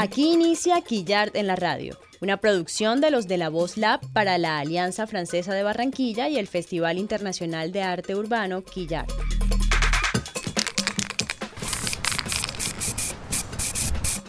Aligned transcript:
Aquí 0.00 0.32
inicia 0.32 0.80
Quillart 0.80 1.36
en 1.36 1.46
la 1.46 1.56
radio, 1.56 1.98
una 2.22 2.38
producción 2.38 3.02
de 3.02 3.10
los 3.10 3.28
de 3.28 3.36
la 3.36 3.50
Voz 3.50 3.76
Lab 3.76 4.00
para 4.14 4.38
la 4.38 4.58
Alianza 4.58 5.06
Francesa 5.06 5.52
de 5.52 5.62
Barranquilla 5.62 6.26
y 6.30 6.38
el 6.38 6.46
Festival 6.46 6.96
Internacional 6.96 7.70
de 7.70 7.82
Arte 7.82 8.16
Urbano 8.16 8.64
Quillart. 8.64 9.10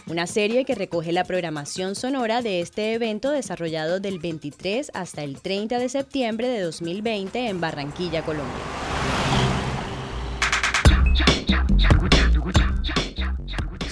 Una 0.08 0.28
serie 0.28 0.66
que 0.66 0.76
recoge 0.76 1.14
la 1.14 1.24
programación 1.24 1.96
sonora 1.96 2.42
de 2.42 2.60
este 2.60 2.94
evento 2.94 3.32
desarrollado 3.32 4.02
del 4.02 4.20
23 4.20 4.92
hasta 4.94 5.24
el 5.24 5.40
30 5.40 5.80
de 5.80 5.88
septiembre 5.88 6.50
de 6.50 6.60
2020 6.64 7.48
en 7.48 7.62
Barranquilla, 7.62 8.26
Colombia. 8.26 8.91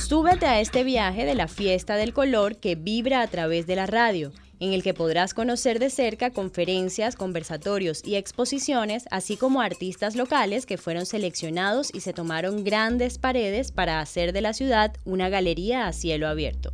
Súbete 0.10 0.48
a 0.48 0.60
este 0.60 0.84
viaje 0.84 1.24
de 1.24 1.36
la 1.36 1.48
fiesta 1.48 1.96
del 1.96 2.14
color 2.14 2.58
que 2.58 2.74
vibra 2.74 3.22
a 3.22 3.28
través 3.28 3.68
de 3.68 3.76
la 3.76 3.86
radio, 3.86 4.32
en 4.60 4.74
el 4.74 4.82
que 4.82 4.96
podrás 4.96 5.36
conocer 5.36 5.78
de 5.78 5.92
cerca 5.92 6.32
conferencias, 6.32 7.16
conversatorios 7.16 8.04
y 8.04 8.16
exposiciones, 8.16 9.06
así 9.12 9.38
como 9.38 9.62
artistas 9.62 10.16
locales 10.16 10.66
que 10.66 10.80
fueron 10.80 11.06
seleccionados 11.06 11.94
y 11.94 12.00
se 12.00 12.14
tomaron 12.14 12.64
grandes 12.64 13.20
paredes 13.20 13.72
para 13.72 14.00
hacer 14.00 14.34
de 14.34 14.42
la 14.42 14.54
ciudad 14.54 14.96
una 15.06 15.30
galería 15.30 15.86
a 15.86 15.94
cielo 15.94 16.28
abierto. 16.28 16.74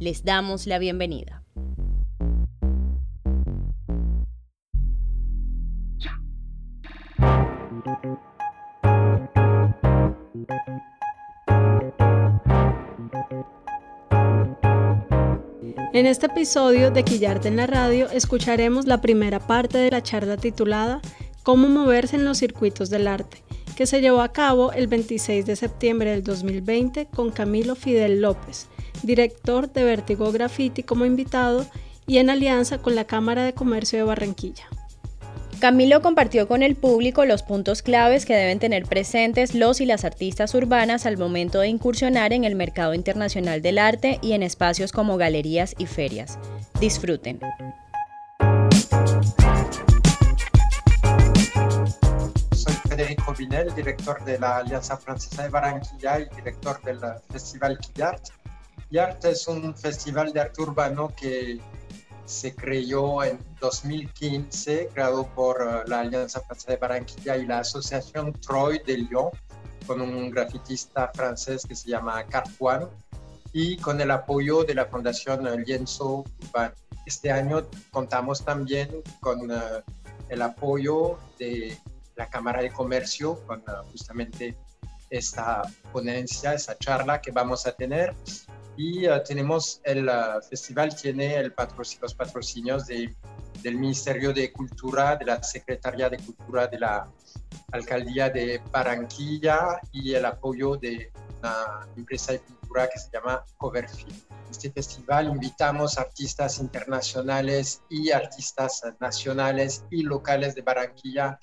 Les 0.00 0.24
damos 0.24 0.66
la 0.66 0.78
bienvenida. 0.78 1.42
En 15.96 16.04
este 16.04 16.26
episodio 16.26 16.90
de 16.90 17.04
Quillarte 17.04 17.48
en 17.48 17.56
la 17.56 17.66
Radio 17.66 18.10
escucharemos 18.10 18.84
la 18.84 19.00
primera 19.00 19.40
parte 19.40 19.78
de 19.78 19.90
la 19.90 20.02
charla 20.02 20.36
titulada 20.36 21.00
Cómo 21.42 21.68
moverse 21.68 22.16
en 22.16 22.26
los 22.26 22.36
circuitos 22.36 22.90
del 22.90 23.08
arte, 23.08 23.42
que 23.78 23.86
se 23.86 24.02
llevó 24.02 24.20
a 24.20 24.30
cabo 24.30 24.72
el 24.72 24.88
26 24.88 25.46
de 25.46 25.56
septiembre 25.56 26.10
del 26.10 26.22
2020 26.22 27.06
con 27.06 27.30
Camilo 27.30 27.76
Fidel 27.76 28.20
López, 28.20 28.66
director 29.04 29.72
de 29.72 29.84
Vertigo 29.84 30.30
Graffiti 30.32 30.82
como 30.82 31.06
invitado 31.06 31.64
y 32.06 32.18
en 32.18 32.28
alianza 32.28 32.76
con 32.76 32.94
la 32.94 33.06
Cámara 33.06 33.44
de 33.44 33.54
Comercio 33.54 33.98
de 33.98 34.04
Barranquilla. 34.04 34.68
Camilo 35.60 36.02
compartió 36.02 36.46
con 36.48 36.62
el 36.62 36.76
público 36.76 37.24
los 37.24 37.42
puntos 37.42 37.80
claves 37.80 38.26
que 38.26 38.36
deben 38.36 38.58
tener 38.58 38.84
presentes 38.84 39.54
los 39.54 39.80
y 39.80 39.86
las 39.86 40.04
artistas 40.04 40.54
urbanas 40.54 41.06
al 41.06 41.16
momento 41.16 41.60
de 41.60 41.68
incursionar 41.68 42.34
en 42.34 42.44
el 42.44 42.54
mercado 42.54 42.92
internacional 42.92 43.62
del 43.62 43.78
arte 43.78 44.18
y 44.20 44.32
en 44.32 44.42
espacios 44.42 44.92
como 44.92 45.16
galerías 45.16 45.74
y 45.78 45.86
ferias. 45.86 46.38
Disfruten. 46.78 47.40
Soy 52.52 52.74
Federico 52.88 53.34
Binel, 53.36 53.74
director 53.74 54.22
de 54.26 54.38
la 54.38 54.58
Alianza 54.58 54.98
Francesa 54.98 55.44
de 55.44 55.48
Barranquilla 55.48 56.20
y 56.20 56.28
director 56.36 56.82
del 56.82 57.00
Festival 57.32 57.78
Quillart. 57.78 58.28
Quillart 58.90 59.24
es 59.24 59.48
un 59.48 59.74
festival 59.74 60.34
de 60.34 60.40
arte 60.40 60.60
urbano 60.60 61.10
que 61.18 61.58
se 62.26 62.54
creó 62.54 63.22
en 63.22 63.38
2015, 63.60 64.90
creado 64.92 65.26
por 65.34 65.62
eh, 65.62 65.82
la 65.86 66.00
Alianza 66.00 66.40
Francesa 66.40 66.72
de 66.72 66.78
Barranquilla 66.78 67.36
y 67.36 67.46
la 67.46 67.60
Asociación 67.60 68.32
Troy 68.34 68.80
de 68.84 68.98
Lyon, 68.98 69.30
con 69.86 70.00
un 70.00 70.30
grafitista 70.30 71.10
francés 71.14 71.64
que 71.66 71.76
se 71.76 71.88
llama 71.88 72.24
Carjuan 72.26 72.88
y 73.52 73.76
con 73.76 74.00
el 74.00 74.10
apoyo 74.10 74.64
de 74.64 74.74
la 74.74 74.86
Fundación 74.86 75.44
Lienzo 75.62 76.24
Urbano. 76.42 76.74
Este 77.06 77.30
año 77.30 77.68
contamos 77.92 78.44
también 78.44 79.02
con 79.20 79.48
eh, 79.50 79.82
el 80.28 80.42
apoyo 80.42 81.18
de 81.38 81.78
la 82.16 82.28
Cámara 82.28 82.60
de 82.60 82.72
Comercio, 82.72 83.40
con 83.46 83.60
eh, 83.60 83.62
justamente 83.92 84.56
esta 85.08 85.62
ponencia, 85.92 86.54
esa 86.54 86.76
charla 86.76 87.20
que 87.20 87.30
vamos 87.30 87.66
a 87.66 87.72
tener 87.72 88.14
y 88.76 89.08
uh, 89.08 89.22
tenemos 89.22 89.80
el 89.84 90.10
festival 90.48 90.94
tiene 90.94 91.36
el 91.36 91.54
los 92.00 92.14
patrocinios 92.14 92.86
de, 92.86 93.14
del 93.62 93.76
Ministerio 93.76 94.32
de 94.32 94.52
Cultura, 94.52 95.16
de 95.16 95.24
la 95.24 95.42
Secretaría 95.42 96.08
de 96.08 96.18
Cultura 96.18 96.66
de 96.66 96.78
la 96.78 97.08
Alcaldía 97.72 98.30
de 98.30 98.60
Barranquilla 98.70 99.80
y 99.92 100.14
el 100.14 100.24
apoyo 100.24 100.76
de 100.76 101.10
una 101.38 101.86
empresa 101.96 102.32
de 102.32 102.40
pintura 102.40 102.88
que 102.88 102.98
se 102.98 103.10
llama 103.10 103.44
Coverfield. 103.56 104.22
Este 104.50 104.70
festival 104.70 105.28
invitamos 105.28 105.98
artistas 105.98 106.58
internacionales 106.58 107.82
y 107.90 108.10
artistas 108.10 108.82
nacionales 109.00 109.84
y 109.90 110.02
locales 110.02 110.54
de 110.54 110.62
Barranquilla 110.62 111.38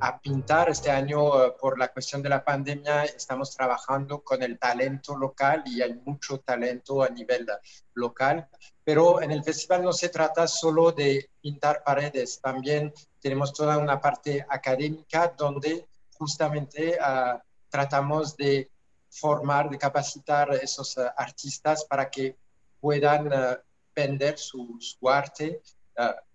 a 0.00 0.20
pintar. 0.20 0.68
Este 0.68 0.90
año, 0.90 1.44
eh, 1.44 1.54
por 1.60 1.78
la 1.78 1.88
cuestión 1.88 2.22
de 2.22 2.28
la 2.28 2.44
pandemia, 2.44 3.04
estamos 3.04 3.54
trabajando 3.54 4.22
con 4.22 4.42
el 4.42 4.58
talento 4.58 5.16
local 5.16 5.62
y 5.66 5.80
hay 5.80 5.94
mucho 6.04 6.40
talento 6.40 7.02
a 7.02 7.08
nivel 7.08 7.46
local. 7.94 8.48
Pero 8.84 9.22
en 9.22 9.30
el 9.30 9.44
festival 9.44 9.82
no 9.82 9.92
se 9.92 10.08
trata 10.08 10.48
solo 10.48 10.90
de 10.90 11.30
pintar 11.40 11.84
paredes, 11.84 12.40
también 12.40 12.92
tenemos 13.20 13.52
toda 13.52 13.78
una 13.78 14.00
parte 14.00 14.44
académica 14.48 15.32
donde 15.38 15.86
justamente 16.18 16.98
uh, 16.98 17.38
tratamos 17.68 18.36
de 18.36 18.68
formar, 19.08 19.70
de 19.70 19.78
capacitar 19.78 20.50
a 20.50 20.56
esos 20.56 20.96
uh, 20.96 21.02
artistas 21.16 21.84
para 21.84 22.10
que 22.10 22.36
puedan 22.80 23.28
uh, 23.28 23.56
vender 23.94 24.36
su, 24.36 24.76
su 24.80 25.08
arte, 25.08 25.62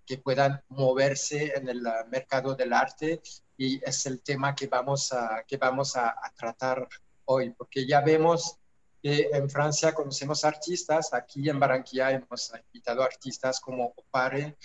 que 0.07 0.18
puedan 0.18 0.63
moverse 0.69 1.53
en 1.53 1.68
el 1.68 1.84
mercado 2.09 2.56
del 2.56 2.72
arte 2.72 3.22
y 3.57 3.84
es 3.84 4.06
el 4.06 4.22
tema 4.22 4.56
que 4.56 4.68
vamos 4.68 5.12
a, 5.12 5.44
que 5.45 5.57
vamos 5.57 5.97
a, 5.97 6.16
tratar 6.35 6.88
hoy, 7.25 7.50
porque 7.50 7.85
ya 7.85 8.00
vemos 8.01 8.57
que 9.03 9.29
en 9.34 9.50
Francia 9.50 9.94
conocemos 9.94 10.45
artistas, 10.45 11.13
aquí 11.13 11.50
en 11.50 11.59
Barranquilla 11.59 12.12
hemos 12.12 12.53
invitado 12.68 13.03
artistas 13.03 13.59
como 13.59 13.94
Opare, 13.95 14.56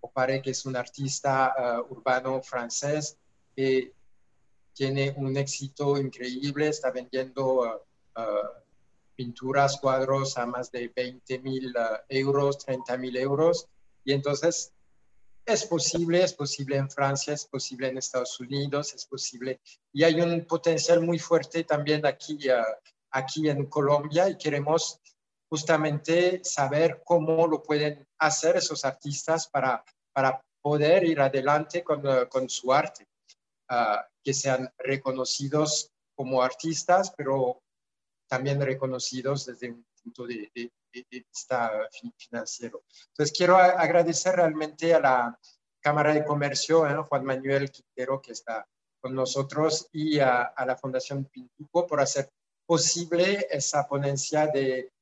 Opare 0.00 0.40
que 0.40 0.50
es 0.50 0.64
un 0.66 0.76
artista 0.76 1.52
uh, 1.56 1.92
urbano 1.92 2.40
francés 2.42 3.18
que 3.56 3.92
tiene 4.72 5.12
un 5.16 5.36
éxito 5.36 5.98
increíble, 5.98 6.68
está 6.68 6.90
vendiendo 6.92 7.60
uh, 7.60 8.20
uh, 8.20 8.48
pinturas, 9.16 9.78
cuadros 9.78 10.38
a 10.38 10.46
más 10.46 10.70
de 10.70 10.88
20 10.94 11.38
mil 11.40 11.74
euros, 12.08 12.58
30 12.58 12.96
mil 12.98 13.16
euros, 13.16 13.68
y 14.04 14.12
entonces 14.12 14.72
es 15.44 15.66
posible, 15.66 16.22
es 16.22 16.34
posible 16.34 16.76
en 16.76 16.90
Francia, 16.90 17.34
es 17.34 17.46
posible 17.46 17.88
en 17.88 17.98
Estados 17.98 18.38
Unidos, 18.40 18.94
es 18.94 19.06
posible. 19.06 19.60
Y 19.92 20.04
hay 20.04 20.20
un 20.20 20.44
potencial 20.46 21.00
muy 21.00 21.18
fuerte 21.18 21.64
también 21.64 22.06
aquí, 22.06 22.38
aquí 23.10 23.48
en 23.48 23.66
Colombia 23.66 24.28
y 24.28 24.36
queremos 24.36 25.00
justamente 25.48 26.40
saber 26.44 27.02
cómo 27.04 27.46
lo 27.46 27.62
pueden 27.62 28.06
hacer 28.18 28.56
esos 28.56 28.84
artistas 28.84 29.48
para, 29.48 29.84
para 30.12 30.40
poder 30.62 31.04
ir 31.04 31.20
adelante 31.20 31.82
con, 31.82 32.02
con 32.28 32.48
su 32.48 32.72
arte, 32.72 33.06
uh, 33.70 34.00
que 34.22 34.32
sean 34.32 34.72
reconocidos 34.78 35.90
como 36.14 36.42
artistas, 36.42 37.12
pero 37.16 37.60
también 38.28 38.62
reconocidos 38.62 39.44
desde 39.44 39.72
un 39.72 39.84
punto 40.02 40.26
de, 40.26 40.50
vista 41.10 41.88
financiero. 42.18 42.82
Entonces, 43.08 43.34
quiero 43.36 43.56
agradecer 43.56 44.36
realmente 44.36 44.92
a 44.94 45.00
la 45.00 45.38
Cámara 45.80 46.12
de 46.12 46.24
Comercio, 46.24 46.86
¿eh? 46.86 46.96
Juan 47.08 47.24
Manuel 47.24 47.70
Quintero, 47.70 48.20
que 48.20 48.32
está 48.32 48.66
con 49.00 49.14
nosotros, 49.14 49.88
y 49.92 50.18
a, 50.20 50.52
la 50.66 50.76
Fundación 50.76 51.24
Pintuco 51.24 51.86
por 51.86 52.00
hacer 52.00 52.30
posible 52.66 53.46
esa 53.50 53.88
ponencia 53.88 54.46
de 54.46 54.92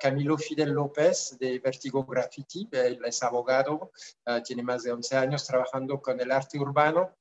Camilo 0.00 0.36
Fidel 0.36 0.70
López 0.70 1.36
de 1.38 1.58
Vertigo 1.60 2.04
Graffiti. 2.04 2.68
Él 2.72 3.00
es 3.04 3.22
abogado, 3.22 3.92
uh, 4.26 4.42
tiene 4.42 4.62
más 4.62 4.82
de 4.82 4.92
11 4.92 5.16
años 5.16 5.46
trabajando 5.46 6.00
con 6.00 6.20
el 6.20 6.32
arte 6.32 6.58
urbano, 6.58 7.14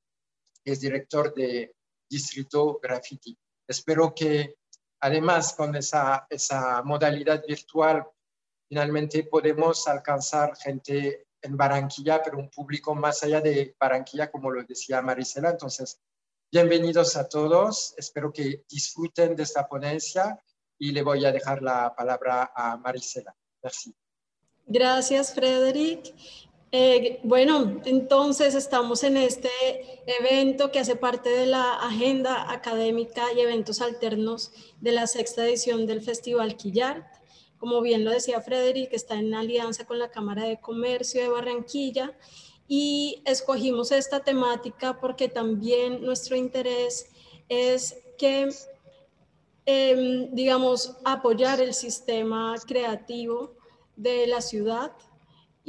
es 0.66 0.82
director 0.82 1.34
de 1.34 1.74
Distrito 2.10 2.80
Graffiti. 2.82 3.38
Espero 3.68 4.14
que 4.14 4.56
además 5.00 5.54
con 5.54 5.76
esa, 5.76 6.28
modalidad 6.84 7.44
virtual 7.48 8.06
finalmente 8.68 9.24
podemos 9.24 9.88
alcanzar 9.88 10.56
gente 10.58 11.28
en 11.42 11.56
Barranquilla, 11.56 12.22
pero 12.22 12.38
un 12.38 12.50
público 12.50 12.94
más 12.96 13.24
allá 13.24 13.40
de 13.40 13.76
Barranquilla, 13.80 14.30
como 14.30 14.52
lo 14.52 14.64
decía 14.64 15.02
Marisela. 15.02 15.52
Entonces, 15.52 16.00
bienvenidos 16.52 17.16
a 17.16 17.30
todos. 17.30 17.94
Espero 17.98 18.34
que 18.34 18.66
disfruten 18.70 19.36
de 19.36 19.44
esta 19.44 19.68
ponencia 19.68 20.38
y 20.78 20.92
le 20.92 21.02
voy 21.02 21.26
a 21.26 21.32
dejar 21.32 21.62
la 21.62 21.96
palabra 21.96 22.52
a 22.56 22.76
Marisela. 22.78 23.34
Merci. 23.64 23.96
Gracias, 24.66 25.34
Frederic. 25.34 26.14
Eh, 26.74 27.22
bueno, 27.24 27.82
entonces 27.86 28.54
estamos 28.54 29.04
en 29.04 29.16
este 29.16 29.50
evento 30.06 30.70
que 30.70 30.80
hace 30.80 30.98
parte 30.98 31.30
de 31.30 31.46
la 31.46 31.76
agenda 31.76 32.52
académica 32.52 33.32
y 33.34 33.40
eventos 33.40 33.80
alternos 33.80 34.52
de 34.82 34.92
la 34.92 35.08
sexta 35.08 35.46
edición 35.46 35.88
del 35.88 36.02
Festival 36.02 36.58
Quillart. 36.58 37.06
Como 37.58 37.82
bien 37.82 38.04
lo 38.04 38.12
decía 38.12 38.42
Frederick, 38.42 38.92
está 38.92 39.16
en 39.16 39.34
alianza 39.34 39.86
con 39.86 39.98
la 39.98 40.12
Cámara 40.12 40.44
de 40.44 40.60
Comercio 40.60 41.22
de 41.22 41.30
Barranquilla 41.30 42.18
y 42.68 43.22
escogimos 43.26 43.94
esta 43.94 44.20
temática 44.20 45.00
porque 45.00 45.30
también 45.30 46.04
nuestro 46.04 46.36
interés 46.36 47.10
es 47.48 47.98
que, 48.18 48.50
em, 49.66 50.36
digamos, 50.36 50.98
apoyar 51.06 51.62
el 51.62 51.74
sistema 51.74 52.56
creativo 52.68 53.54
de 53.96 54.28
la 54.28 54.42
ciudad 54.42 54.92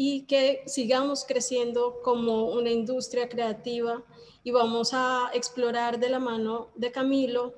y 0.00 0.26
que 0.26 0.62
sigamos 0.66 1.24
creciendo 1.24 2.02
como 2.04 2.52
una 2.52 2.70
industria 2.70 3.28
creativa 3.28 4.04
y 4.44 4.52
vamos 4.52 4.90
a 4.92 5.28
explorar 5.34 5.98
de 5.98 6.08
la 6.08 6.20
mano 6.20 6.68
de 6.76 6.92
Camilo 6.92 7.54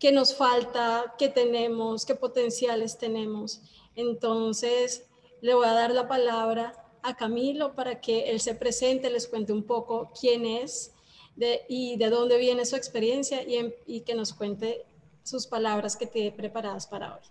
qué 0.00 0.10
nos 0.10 0.34
falta, 0.34 1.14
qué 1.16 1.28
tenemos, 1.28 2.04
qué 2.04 2.16
potenciales 2.16 2.98
tenemos. 2.98 3.62
Entonces, 3.94 5.06
le 5.40 5.54
voy 5.54 5.66
a 5.66 5.72
dar 5.72 5.92
la 5.92 6.08
palabra 6.08 6.74
a 7.04 7.16
Camilo 7.16 7.76
para 7.76 8.00
que 8.00 8.28
él 8.32 8.40
se 8.40 8.56
presente, 8.56 9.08
les 9.08 9.28
cuente 9.28 9.52
un 9.52 9.62
poco 9.62 10.10
quién 10.20 10.46
es 10.46 10.92
de, 11.36 11.60
y 11.68 11.96
de 11.96 12.10
dónde 12.10 12.38
viene 12.38 12.66
su 12.66 12.74
experiencia 12.74 13.44
y, 13.44 13.72
y 13.86 14.00
que 14.00 14.16
nos 14.16 14.34
cuente 14.34 14.84
sus 15.22 15.46
palabras 15.46 15.96
que 15.96 16.08
tiene 16.08 16.32
preparadas 16.32 16.88
para 16.88 17.14
hoy. 17.14 17.22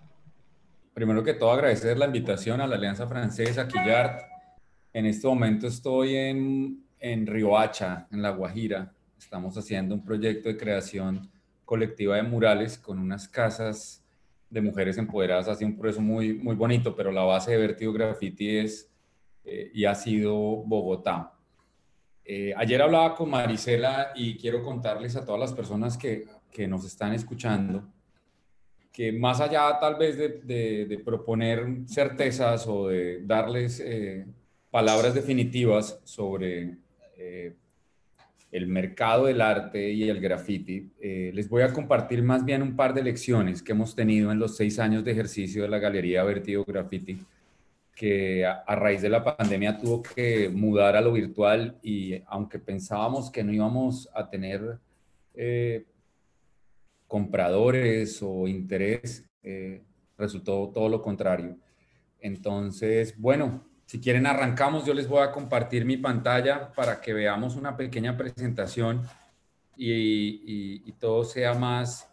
Primero 0.93 1.21
que 1.21 1.33
todo, 1.33 1.51
agradecer 1.51 1.97
la 1.97 2.05
invitación 2.05 2.61
a 2.61 2.65
la 2.65 2.77
Alianza 2.77 3.07
Francesa, 3.07 3.67
Quillart, 3.67 4.36
en 4.97 5.05
este 5.05 5.27
momento 5.27 5.67
estoy 5.67 6.15
en, 6.15 6.83
en 6.99 7.27
Riohacha, 7.27 8.07
en 8.11 8.23
La 8.23 8.31
Guajira. 8.31 8.95
Estamos 9.15 9.55
haciendo 9.55 9.93
un 9.93 10.03
proyecto 10.03 10.49
de 10.49 10.57
creación 10.57 11.29
colectiva 11.65 12.15
de 12.15 12.23
murales 12.23 12.79
con 12.79 12.97
unas 12.97 13.27
casas 13.27 14.03
de 14.49 14.59
mujeres 14.59 14.97
empoderadas. 14.97 15.49
Ha 15.49 15.53
sido 15.53 15.69
un 15.69 15.77
proceso 15.77 16.01
muy, 16.01 16.33
muy 16.33 16.55
bonito, 16.55 16.95
pero 16.95 17.11
la 17.11 17.21
base 17.21 17.51
de 17.51 17.59
Vertigo 17.59 17.93
Graffiti 17.93 18.57
es 18.57 18.89
eh, 19.45 19.69
y 19.71 19.85
ha 19.85 19.93
sido 19.93 20.33
Bogotá. 20.33 21.31
Eh, 22.25 22.55
ayer 22.57 22.81
hablaba 22.81 23.13
con 23.13 23.29
Marisela 23.29 24.13
y 24.15 24.35
quiero 24.35 24.63
contarles 24.63 25.15
a 25.15 25.23
todas 25.23 25.39
las 25.39 25.53
personas 25.53 25.95
que, 25.95 26.25
que 26.49 26.67
nos 26.67 26.83
están 26.83 27.13
escuchando 27.13 27.87
que 28.91 29.11
más 29.11 29.41
allá 29.41 29.77
tal 29.79 29.93
vez 29.93 30.17
de, 30.17 30.87
de, 30.87 30.99
proponer 31.05 31.83
certezas 31.85 32.65
o 32.65 32.87
de 32.87 33.21
darles 33.23 33.79
eh, 33.79 34.25
palabras 34.77 35.15
definitivas 35.15 35.99
sobre 36.03 36.77
eh, 37.17 37.55
el 38.51 38.67
mercado 38.67 39.25
del 39.25 39.41
arte 39.41 39.89
y 39.89 40.07
el 40.07 40.21
graffiti, 40.21 40.91
eh, 41.01 41.31
les 41.33 41.49
voy 41.49 41.63
a 41.63 41.73
compartir 41.73 42.21
más 42.21 42.45
bien 42.45 42.61
un 42.61 42.75
par 42.75 42.93
de 42.93 43.01
lecciones 43.01 43.63
que 43.63 43.71
hemos 43.71 43.95
tenido 43.95 44.31
en 44.31 44.37
los 44.37 44.55
seis 44.55 44.77
años 44.77 45.03
de 45.03 45.13
ejercicio 45.13 45.63
de 45.63 45.69
la 45.69 45.79
Galería 45.79 46.23
Vertido 46.23 46.63
Graffiti, 46.63 47.19
que 47.95 48.45
a, 48.45 48.75
raíz 48.75 49.01
de 49.01 49.09
la 49.09 49.23
pandemia 49.23 49.79
tuvo 49.79 50.03
que 50.03 50.47
mudar 50.49 50.95
a 50.95 51.01
lo 51.01 51.11
virtual 51.11 51.79
y 51.81 52.21
aunque 52.27 52.59
pensábamos 52.59 53.31
que 53.31 53.43
no 53.43 53.51
íbamos 53.51 54.07
a 54.13 54.29
tener 54.29 54.77
eh, 55.33 55.85
compradores 57.07 58.19
o 58.21 58.47
interés, 58.47 59.25
resultó 60.19 60.69
todo 60.71 60.87
lo 60.87 61.01
contrario. 61.01 61.57
Entonces, 62.19 63.17
bueno, 63.17 63.66
si 63.87 64.01
quieren 64.01 64.27
arrancamos, 64.27 64.85
yo 64.85 64.93
les 64.93 65.07
voy 65.07 65.21
a 65.23 65.31
compartir 65.31 65.85
mi 65.85 65.95
pantalla 65.95 66.73
para 66.73 66.99
que 66.99 67.13
veamos 67.13 67.55
una 67.55 67.77
pequeña 67.77 68.17
presentación 68.17 69.01
y, 69.77 70.91
todo 70.99 71.23
sea 71.23 71.53
más, 71.53 72.09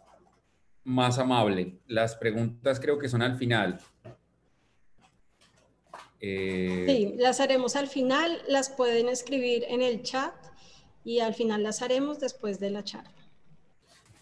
más 0.85 1.19
amable. 1.19 1.79
Las 1.87 2.15
preguntas 2.15 2.79
creo 2.79 2.97
que 2.97 3.09
son 3.09 3.21
al 3.21 3.35
final. 3.35 3.81
Eh, 6.21 6.85
sí, 6.87 7.15
las 7.17 7.41
haremos 7.41 7.75
al 7.75 7.87
final, 7.87 8.41
las 8.47 8.69
pueden 8.69 9.09
escribir 9.09 9.65
en 9.67 9.81
el 9.81 10.01
chat 10.01 10.33
y 11.03 11.19
al 11.19 11.33
final 11.33 11.61
las 11.61 11.81
haremos 11.81 12.21
después 12.21 12.61
de 12.61 12.69
la 12.69 12.85
charla. 12.85 13.11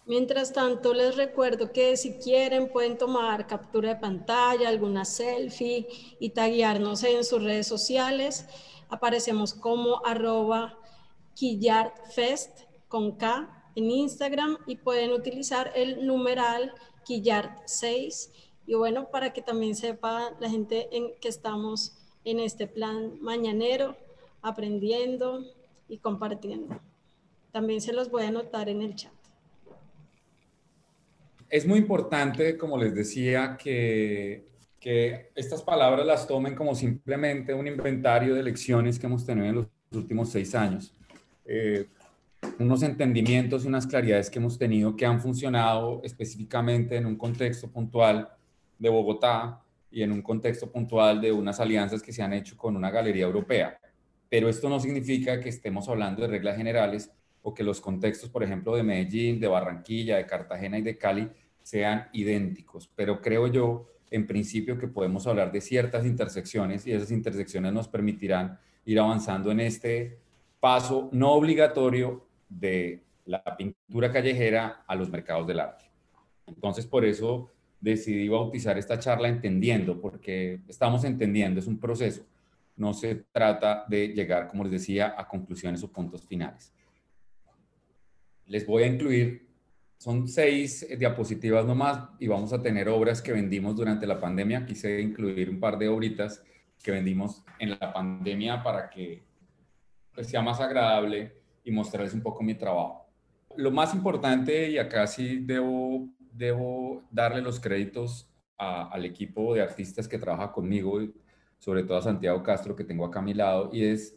Mientras 0.06 0.52
tanto, 0.52 0.92
les 0.92 1.16
recuerdo 1.16 1.72
que 1.72 1.96
si 1.96 2.18
quieren 2.18 2.70
pueden 2.70 2.98
tomar 2.98 3.46
captura 3.46 3.94
de 3.94 4.00
pantalla, 4.00 4.68
alguna 4.68 5.06
selfie 5.06 5.88
y 6.20 6.30
taguearnos 6.30 7.02
en 7.04 7.24
sus 7.24 7.42
redes 7.42 7.66
sociales. 7.66 8.44
Aparecemos 8.90 9.54
como 9.54 10.04
arroba 10.04 10.78
quillartfest 11.32 12.64
con 12.86 13.12
K 13.12 13.48
en 13.76 13.90
Instagram 13.90 14.58
y 14.66 14.76
pueden 14.76 15.10
utilizar 15.10 15.72
el 15.74 16.06
numeral 16.06 16.74
quillart6. 17.06 18.30
Y 18.66 18.74
bueno, 18.74 19.08
para 19.10 19.32
que 19.32 19.40
también 19.40 19.74
sepa 19.74 20.36
la 20.38 20.50
gente 20.50 20.94
en 20.94 21.14
que 21.18 21.28
estamos 21.28 21.96
en 22.26 22.40
este 22.40 22.66
plan 22.66 23.18
mañanero, 23.22 23.96
aprendiendo 24.42 25.46
y 25.88 25.96
compartiendo. 25.96 26.78
También 27.52 27.80
se 27.80 27.94
los 27.94 28.10
voy 28.10 28.24
a 28.24 28.28
anotar 28.28 28.68
en 28.68 28.82
el 28.82 28.96
chat 28.96 29.23
es 31.54 31.64
muy 31.64 31.78
importante, 31.78 32.58
como 32.58 32.76
les 32.76 32.92
decía, 32.96 33.56
que, 33.56 34.44
que 34.80 35.30
estas 35.36 35.62
palabras 35.62 36.04
las 36.04 36.26
tomen 36.26 36.56
como 36.56 36.74
simplemente 36.74 37.54
un 37.54 37.68
inventario 37.68 38.34
de 38.34 38.42
lecciones 38.42 38.98
que 38.98 39.06
hemos 39.06 39.24
tenido 39.24 39.46
en 39.46 39.54
los 39.54 39.66
últimos 39.92 40.30
seis 40.30 40.52
años. 40.56 40.92
Eh, 41.44 41.86
unos 42.58 42.82
entendimientos 42.82 43.64
y 43.64 43.68
unas 43.68 43.86
claridades 43.86 44.30
que 44.30 44.40
hemos 44.40 44.58
tenido 44.58 44.96
que 44.96 45.06
han 45.06 45.20
funcionado 45.20 46.00
específicamente 46.02 46.96
en 46.96 47.06
un 47.06 47.14
contexto 47.14 47.70
puntual 47.70 48.28
de 48.76 48.88
Bogotá 48.88 49.62
y 49.92 50.02
en 50.02 50.10
un 50.10 50.22
contexto 50.22 50.72
puntual 50.72 51.20
de 51.20 51.30
unas 51.30 51.60
alianzas 51.60 52.02
que 52.02 52.12
se 52.12 52.20
han 52.20 52.32
hecho 52.32 52.56
con 52.56 52.74
una 52.74 52.90
galería 52.90 53.26
europea. 53.26 53.78
Pero 54.28 54.48
esto 54.48 54.68
no 54.68 54.80
significa 54.80 55.38
que 55.38 55.50
estemos 55.50 55.88
hablando 55.88 56.22
de 56.22 56.26
reglas 56.26 56.56
generales 56.56 57.12
o 57.42 57.54
que 57.54 57.62
los 57.62 57.80
contextos, 57.80 58.28
por 58.28 58.42
ejemplo, 58.42 58.74
de 58.74 58.82
Medellín, 58.82 59.38
de 59.38 59.46
Barranquilla, 59.46 60.16
de 60.16 60.26
Cartagena 60.26 60.78
y 60.78 60.82
de 60.82 60.98
Cali 60.98 61.30
sean 61.64 62.08
idénticos, 62.12 62.90
pero 62.94 63.22
creo 63.22 63.46
yo 63.46 63.88
en 64.10 64.26
principio 64.26 64.78
que 64.78 64.86
podemos 64.86 65.26
hablar 65.26 65.50
de 65.50 65.62
ciertas 65.62 66.04
intersecciones 66.04 66.86
y 66.86 66.92
esas 66.92 67.10
intersecciones 67.10 67.72
nos 67.72 67.88
permitirán 67.88 68.58
ir 68.84 69.00
avanzando 69.00 69.50
en 69.50 69.60
este 69.60 70.18
paso 70.60 71.08
no 71.12 71.32
obligatorio 71.32 72.26
de 72.48 73.02
la 73.24 73.42
pintura 73.56 74.12
callejera 74.12 74.84
a 74.86 74.94
los 74.94 75.08
mercados 75.10 75.46
del 75.46 75.60
arte. 75.60 75.86
Entonces, 76.46 76.84
por 76.84 77.04
eso 77.06 77.50
decidí 77.80 78.28
bautizar 78.28 78.76
esta 78.76 78.98
charla 78.98 79.28
entendiendo, 79.28 79.98
porque 79.98 80.60
estamos 80.68 81.02
entendiendo, 81.04 81.60
es 81.60 81.66
un 81.66 81.78
proceso. 81.78 82.26
No 82.76 82.92
se 82.92 83.14
trata 83.32 83.86
de 83.88 84.08
llegar, 84.08 84.48
como 84.48 84.64
les 84.64 84.72
decía, 84.72 85.14
a 85.16 85.26
conclusiones 85.26 85.82
o 85.82 85.90
puntos 85.90 86.22
finales. 86.26 86.74
Les 88.46 88.66
voy 88.66 88.82
a 88.82 88.86
incluir 88.86 89.43
son 90.04 90.28
seis 90.28 90.82
eh, 90.82 90.98
diapositivas 90.98 91.64
nomás 91.64 92.10
y 92.18 92.26
vamos 92.26 92.52
a 92.52 92.60
tener 92.60 92.90
obras 92.90 93.22
que 93.22 93.32
vendimos 93.32 93.74
durante 93.74 94.06
la 94.06 94.20
pandemia. 94.20 94.66
Quise 94.66 95.00
incluir 95.00 95.48
un 95.48 95.58
par 95.58 95.78
de 95.78 95.88
obritas 95.88 96.44
que 96.82 96.90
vendimos 96.90 97.42
en 97.58 97.70
la 97.70 97.90
pandemia 97.90 98.62
para 98.62 98.90
que 98.90 99.24
pues, 100.14 100.26
sea 100.26 100.42
más 100.42 100.60
agradable 100.60 101.40
y 101.64 101.70
mostrarles 101.70 102.12
un 102.12 102.20
poco 102.20 102.42
mi 102.42 102.54
trabajo. 102.54 103.08
Lo 103.56 103.70
más 103.70 103.94
importante, 103.94 104.68
y 104.68 104.76
acá 104.76 105.06
sí 105.06 105.38
debo, 105.38 106.06
debo 106.18 107.02
darle 107.10 107.40
los 107.40 107.58
créditos 107.58 108.28
al 108.58 109.06
equipo 109.06 109.54
de 109.54 109.62
artistas 109.62 110.06
que 110.06 110.18
trabaja 110.18 110.52
conmigo, 110.52 111.00
sobre 111.58 111.82
todo 111.82 111.96
a 111.96 112.02
Santiago 112.02 112.42
Castro 112.42 112.76
que 112.76 112.84
tengo 112.84 113.06
acá 113.06 113.20
a 113.20 113.22
mi 113.22 113.32
lado, 113.32 113.70
y 113.72 113.84
es 113.84 114.14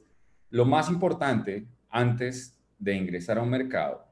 lo 0.50 0.66
más 0.66 0.90
importante 0.90 1.66
antes 1.90 2.60
de 2.78 2.94
ingresar 2.94 3.38
a 3.38 3.42
un 3.42 3.50
mercado 3.50 4.06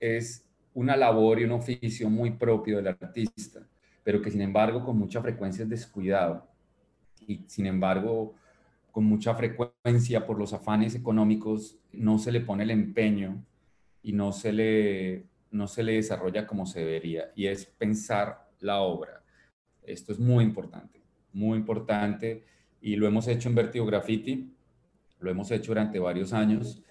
es 0.00 0.44
una 0.74 0.96
labor 0.96 1.40
y 1.40 1.44
un 1.44 1.52
oficio 1.52 2.08
muy 2.08 2.32
propio 2.32 2.76
del 2.76 2.88
artista, 2.88 3.60
pero 4.02 4.20
que 4.22 4.30
sin 4.30 4.40
embargo 4.40 4.84
con 4.84 4.98
mucha 4.98 5.20
frecuencia 5.20 5.64
es 5.64 5.68
descuidado 5.68 6.46
y 7.26 7.44
sin 7.46 7.66
embargo 7.66 8.34
con 8.90 9.04
mucha 9.04 9.34
frecuencia 9.34 10.26
por 10.26 10.38
los 10.38 10.52
afanes 10.52 10.94
económicos 10.94 11.78
no 11.92 12.18
se 12.18 12.32
le 12.32 12.40
pone 12.40 12.64
el 12.64 12.70
empeño 12.70 13.44
y 14.02 14.12
no 14.12 14.32
se 14.32 14.52
le, 14.52 15.24
no 15.50 15.66
se 15.66 15.82
le 15.82 15.94
desarrolla 15.94 16.46
como 16.46 16.66
se 16.66 16.80
debería 16.80 17.32
y 17.34 17.46
es 17.46 17.64
pensar 17.64 18.48
la 18.60 18.80
obra. 18.80 19.22
Esto 19.82 20.12
es 20.12 20.18
muy 20.18 20.44
importante, 20.44 21.00
muy 21.32 21.58
importante 21.58 22.44
y 22.80 22.96
lo 22.96 23.06
hemos 23.06 23.28
hecho 23.28 23.48
en 23.48 23.54
Vertigo 23.54 23.86
Graffiti, 23.86 24.52
lo 25.20 25.30
hemos 25.30 25.50
hecho 25.50 25.70
durante 25.70 25.98
varios 25.98 26.32
años 26.32 26.82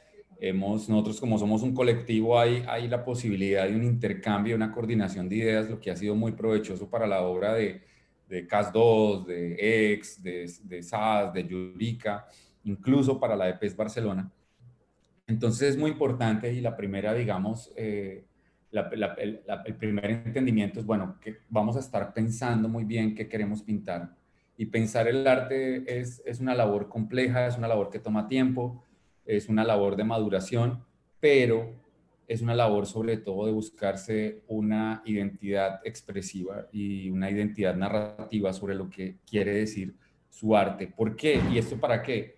Hemos, 0.44 0.90
nosotros 0.90 1.20
como 1.20 1.38
somos 1.38 1.62
un 1.62 1.76
colectivo, 1.76 2.40
hay, 2.40 2.64
hay 2.68 2.88
la 2.88 3.06
posibilidad 3.06 3.68
de 3.68 3.76
un 3.76 3.84
intercambio, 3.84 4.56
una 4.56 4.72
coordinación 4.72 5.30
de 5.30 5.36
ideas, 5.36 5.70
lo 5.70 5.80
que 5.80 5.92
ha 5.92 5.96
sido 5.96 6.16
muy 6.16 6.32
provechoso 6.32 6.90
para 6.90 7.06
la 7.06 7.22
obra 7.22 7.54
de, 7.54 7.84
de 8.28 8.48
CAS2, 8.48 9.28
de 9.28 9.94
EX, 9.94 10.24
de, 10.24 10.52
de 10.64 10.82
SAS, 10.82 11.32
de 11.32 11.48
Yurika, 11.48 12.26
incluso 12.64 13.20
para 13.20 13.36
la 13.36 13.50
EPES 13.50 13.76
Barcelona. 13.76 14.32
Entonces 15.28 15.70
es 15.70 15.78
muy 15.78 15.92
importante 15.92 16.52
y 16.52 16.60
la 16.60 16.76
primera, 16.76 17.14
digamos, 17.14 17.72
eh, 17.76 18.26
el, 18.72 19.76
primer 19.76 20.10
entendimiento 20.10 20.80
es, 20.80 20.86
bueno, 20.88 21.18
que 21.22 21.38
vamos 21.50 21.76
a 21.76 21.82
estar 21.82 22.14
pensando 22.14 22.68
muy 22.68 22.84
bien 22.84 23.14
qué 23.14 23.30
queremos 23.30 23.62
pintar. 23.62 24.16
Y 24.58 24.66
pensar 24.66 25.08
el 25.08 25.28
arte 25.28 26.00
es, 26.00 26.22
es 26.26 26.40
una 26.40 26.56
labor 26.56 26.90
compleja, 26.90 27.46
es 27.46 27.58
una 27.58 27.68
labor 27.68 27.92
que 27.92 28.00
toma 28.00 28.28
tiempo, 28.28 28.84
es 29.26 29.50
una 29.50 29.64
labor 29.64 29.96
de 29.96 30.04
maduración, 30.04 30.84
pero 31.20 31.74
es 32.28 32.42
una 32.42 32.56
labor 32.56 32.86
sobre 32.86 33.18
todo 33.18 33.46
de 33.46 33.52
buscarse 33.52 34.42
una 34.48 35.02
identidad 35.06 35.82
expresiva 35.84 36.68
y 36.72 37.10
una 37.10 37.30
identidad 37.30 37.76
narrativa 37.76 38.54
sobre 38.54 38.74
lo 38.74 38.90
que 38.90 39.18
quiere 39.30 39.54
decir 39.54 39.94
su 40.30 40.56
arte. 40.56 40.88
¿Por 40.88 41.16
qué? 41.16 41.42
¿Y 41.52 41.58
esto 41.58 41.78
para 41.78 42.02
qué? 42.02 42.38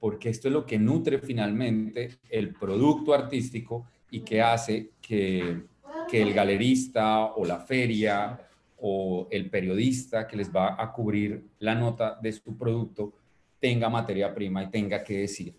Porque 0.00 0.28
esto 0.28 0.48
es 0.48 0.54
lo 0.54 0.66
que 0.66 0.78
nutre 0.78 1.18
finalmente 1.18 2.18
el 2.28 2.52
producto 2.52 3.14
artístico 3.14 3.86
y 4.10 4.20
que 4.20 4.42
hace 4.42 4.90
que, 5.00 5.62
el 6.10 6.32
galerista 6.32 7.26
o 7.26 7.44
la 7.44 7.60
feria 7.60 8.40
o 8.78 9.28
el 9.30 9.50
periodista 9.50 10.26
que 10.26 10.38
les 10.38 10.50
va 10.50 10.82
a 10.82 10.90
cubrir 10.90 11.44
la 11.58 11.74
nota 11.74 12.18
de 12.20 12.32
su 12.32 12.56
producto 12.56 13.12
tenga 13.60 13.90
materia 13.90 14.34
prima 14.34 14.64
y 14.64 14.70
tenga 14.70 15.04
que 15.04 15.18
decir 15.18 15.54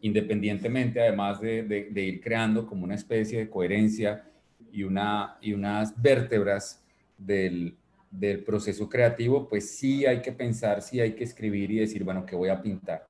independientemente 0.00 1.00
además 1.00 1.40
de, 1.40 1.92
ir 1.94 2.20
creando 2.20 2.66
como 2.66 2.84
una 2.84 2.94
especie 2.94 3.38
de 3.38 3.50
coherencia 3.50 4.24
y, 4.70 4.82
una, 4.82 5.38
y 5.40 5.52
unas 5.52 6.00
vértebras 6.00 6.84
del, 7.16 7.76
proceso 8.46 8.88
creativo, 8.88 9.48
pues 9.48 9.76
sí 9.76 10.06
hay 10.06 10.22
que 10.22 10.32
pensar, 10.32 10.80
sí 10.80 10.98
hay 10.98 11.12
que 11.12 11.24
escribir 11.24 11.70
y 11.70 11.78
decir, 11.80 12.04
bueno, 12.04 12.24
¿qué 12.24 12.34
voy 12.34 12.48
a 12.48 12.60
pintar? 12.60 13.06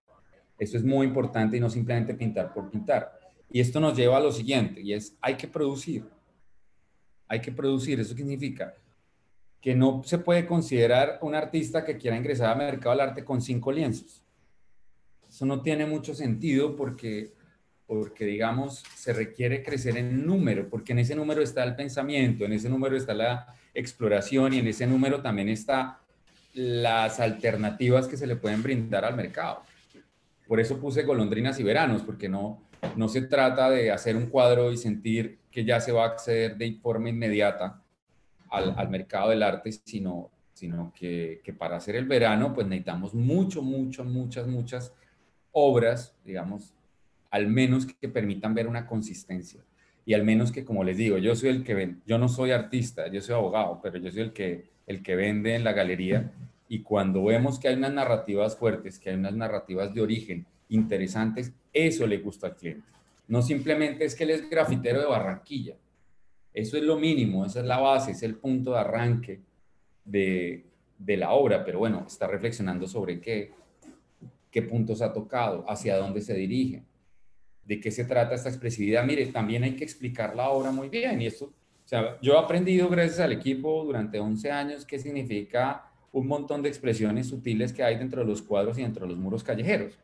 Eso 0.58 0.76
es 0.76 0.82
muy 0.82 1.06
importante 1.06 1.56
y 1.56 1.60
no 1.60 1.70
simplemente 1.70 2.14
pintar 2.14 2.52
por 2.52 2.68
pintar. 2.68 3.16
Y 3.48 3.60
esto 3.60 3.78
nos 3.78 3.96
lleva 3.96 4.16
a 4.16 4.20
lo 4.20 4.32
siguiente, 4.32 4.80
y 4.80 4.92
es, 4.92 5.16
hay 5.20 5.36
que 5.36 5.46
producir. 5.46 6.04
Hay 7.28 7.40
que 7.40 7.52
producir. 7.52 8.00
¿Eso 8.00 8.14
significa? 8.14 8.74
Que 9.60 9.74
no 9.74 10.02
se 10.02 10.18
puede 10.18 10.46
considerar 10.46 11.18
un 11.22 11.34
artista 11.34 11.84
que 11.84 11.96
quiera 11.96 12.16
ingresar 12.16 12.50
al 12.50 12.58
mercado 12.58 12.90
del 12.90 13.08
arte 13.08 13.24
con 13.24 13.40
cinco 13.40 13.70
lienzos 13.70 14.24
eso 15.38 15.46
no 15.46 15.62
tiene 15.62 15.86
mucho 15.86 16.16
sentido 16.16 16.74
porque, 16.74 17.32
porque, 17.86 18.24
digamos, 18.24 18.82
se 18.96 19.12
requiere 19.12 19.62
crecer 19.62 19.96
en 19.96 20.26
número, 20.26 20.68
porque 20.68 20.90
en 20.90 20.98
ese 20.98 21.14
número 21.14 21.42
está 21.42 21.62
el 21.62 21.76
pensamiento, 21.76 22.44
en 22.44 22.54
ese 22.54 22.68
número 22.68 22.96
está 22.96 23.14
la 23.14 23.54
exploración 23.72 24.52
y 24.52 24.58
en 24.58 24.66
ese 24.66 24.84
número 24.84 25.22
también 25.22 25.48
está 25.48 26.00
las 26.54 27.20
alternativas 27.20 28.08
que 28.08 28.16
se 28.16 28.26
le 28.26 28.34
pueden 28.34 28.64
brindar 28.64 29.04
al 29.04 29.14
mercado. 29.14 29.62
Por 30.48 30.58
eso 30.58 30.80
puse 30.80 31.04
golondrinas 31.04 31.60
y 31.60 31.62
veranos, 31.62 32.02
porque 32.02 32.28
no, 32.28 32.64
no 32.96 33.06
se 33.06 33.22
trata 33.22 33.70
de 33.70 33.92
hacer 33.92 34.16
un 34.16 34.26
cuadro 34.26 34.72
y 34.72 34.76
sentir 34.76 35.38
que 35.52 35.64
ya 35.64 35.78
se 35.78 35.92
va 35.92 36.02
a 36.02 36.08
acceder 36.08 36.56
de 36.56 36.80
forma 36.82 37.10
inmediata 37.10 37.80
al, 38.50 38.74
al 38.76 38.88
mercado 38.88 39.30
del 39.30 39.44
arte, 39.44 39.70
sino, 39.70 40.32
sino 40.52 40.92
que, 40.92 41.40
que, 41.44 41.52
para 41.52 41.76
hacer 41.76 41.94
el 41.94 42.06
verano, 42.06 42.52
pues 42.52 42.66
necesitamos 42.66 43.14
mucho, 43.14 43.62
mucho, 43.62 44.04
muchas, 44.04 44.48
muchas 44.48 44.92
obras, 45.58 46.14
digamos, 46.24 46.74
al 47.30 47.48
menos 47.48 47.86
que 47.86 48.08
permitan 48.08 48.54
ver 48.54 48.66
una 48.66 48.86
consistencia. 48.86 49.60
Y 50.06 50.14
al 50.14 50.24
menos 50.24 50.52
que, 50.52 50.64
como 50.64 50.84
les 50.84 50.96
digo, 50.96 51.18
yo 51.18 51.34
soy 51.36 51.50
el 51.50 51.64
que 51.64 51.96
yo 52.06 52.18
no 52.18 52.28
soy 52.28 52.52
artista, 52.52 53.08
yo 53.08 53.20
soy 53.20 53.34
abogado, 53.34 53.80
pero 53.82 53.98
yo 53.98 54.10
soy 54.10 54.22
el 54.22 54.32
que, 54.32 54.64
el 54.86 55.02
que 55.02 55.16
vende 55.16 55.54
en 55.54 55.64
la 55.64 55.72
galería. 55.72 56.32
Y 56.68 56.80
cuando 56.80 57.24
vemos 57.24 57.58
que 57.58 57.68
hay 57.68 57.74
unas 57.74 57.92
narrativas 57.92 58.56
fuertes, 58.56 58.98
que 58.98 59.10
hay 59.10 59.16
unas 59.16 59.34
narrativas 59.34 59.92
de 59.92 60.00
origen 60.00 60.46
interesantes, 60.70 61.52
eso 61.72 62.06
le 62.06 62.18
gusta 62.18 62.46
al 62.46 62.56
cliente. 62.56 62.88
No 63.26 63.42
simplemente 63.42 64.04
es 64.04 64.14
que 64.14 64.24
él 64.24 64.30
es 64.30 64.48
grafitero 64.48 65.00
de 65.00 65.06
Barranquilla. 65.06 65.74
Eso 66.54 66.78
es 66.78 66.82
lo 66.82 66.98
mínimo, 66.98 67.44
esa 67.44 67.60
es 67.60 67.66
la 67.66 67.78
base, 67.78 68.12
es 68.12 68.22
el 68.22 68.36
punto 68.36 68.72
de 68.72 68.78
arranque 68.78 69.40
de, 70.04 70.64
de 70.98 71.16
la 71.16 71.32
obra, 71.32 71.64
pero 71.64 71.80
bueno, 71.80 72.04
está 72.06 72.26
reflexionando 72.26 72.86
sobre 72.88 73.20
qué, 73.20 73.52
qué 74.58 74.62
puntos 74.62 75.02
ha 75.02 75.12
tocado, 75.12 75.64
hacia 75.68 75.96
dónde 75.96 76.20
se 76.20 76.34
dirige, 76.34 76.82
de 77.64 77.80
qué 77.80 77.92
se 77.92 78.04
trata 78.04 78.34
esta 78.34 78.48
expresividad. 78.48 79.04
Mire, 79.04 79.26
también 79.26 79.62
hay 79.62 79.76
que 79.76 79.84
explicar 79.84 80.34
la 80.34 80.50
obra 80.50 80.72
muy 80.72 80.88
bien 80.88 81.22
y 81.22 81.26
esto, 81.26 81.44
o 81.44 81.88
sea, 81.88 82.18
yo 82.20 82.34
he 82.34 82.38
aprendido 82.38 82.88
gracias 82.88 83.20
al 83.20 83.30
equipo 83.30 83.84
durante 83.84 84.18
11 84.18 84.50
años 84.50 84.84
qué 84.84 84.98
significa 84.98 85.92
un 86.10 86.26
montón 86.26 86.60
de 86.60 86.68
expresiones 86.68 87.28
sutiles 87.28 87.72
que 87.72 87.84
hay 87.84 87.96
dentro 87.96 88.22
de 88.22 88.26
los 88.26 88.42
cuadros 88.42 88.76
y 88.78 88.82
dentro 88.82 89.06
de 89.06 89.12
los 89.12 89.18
muros 89.18 89.44
callejeros. 89.44 89.96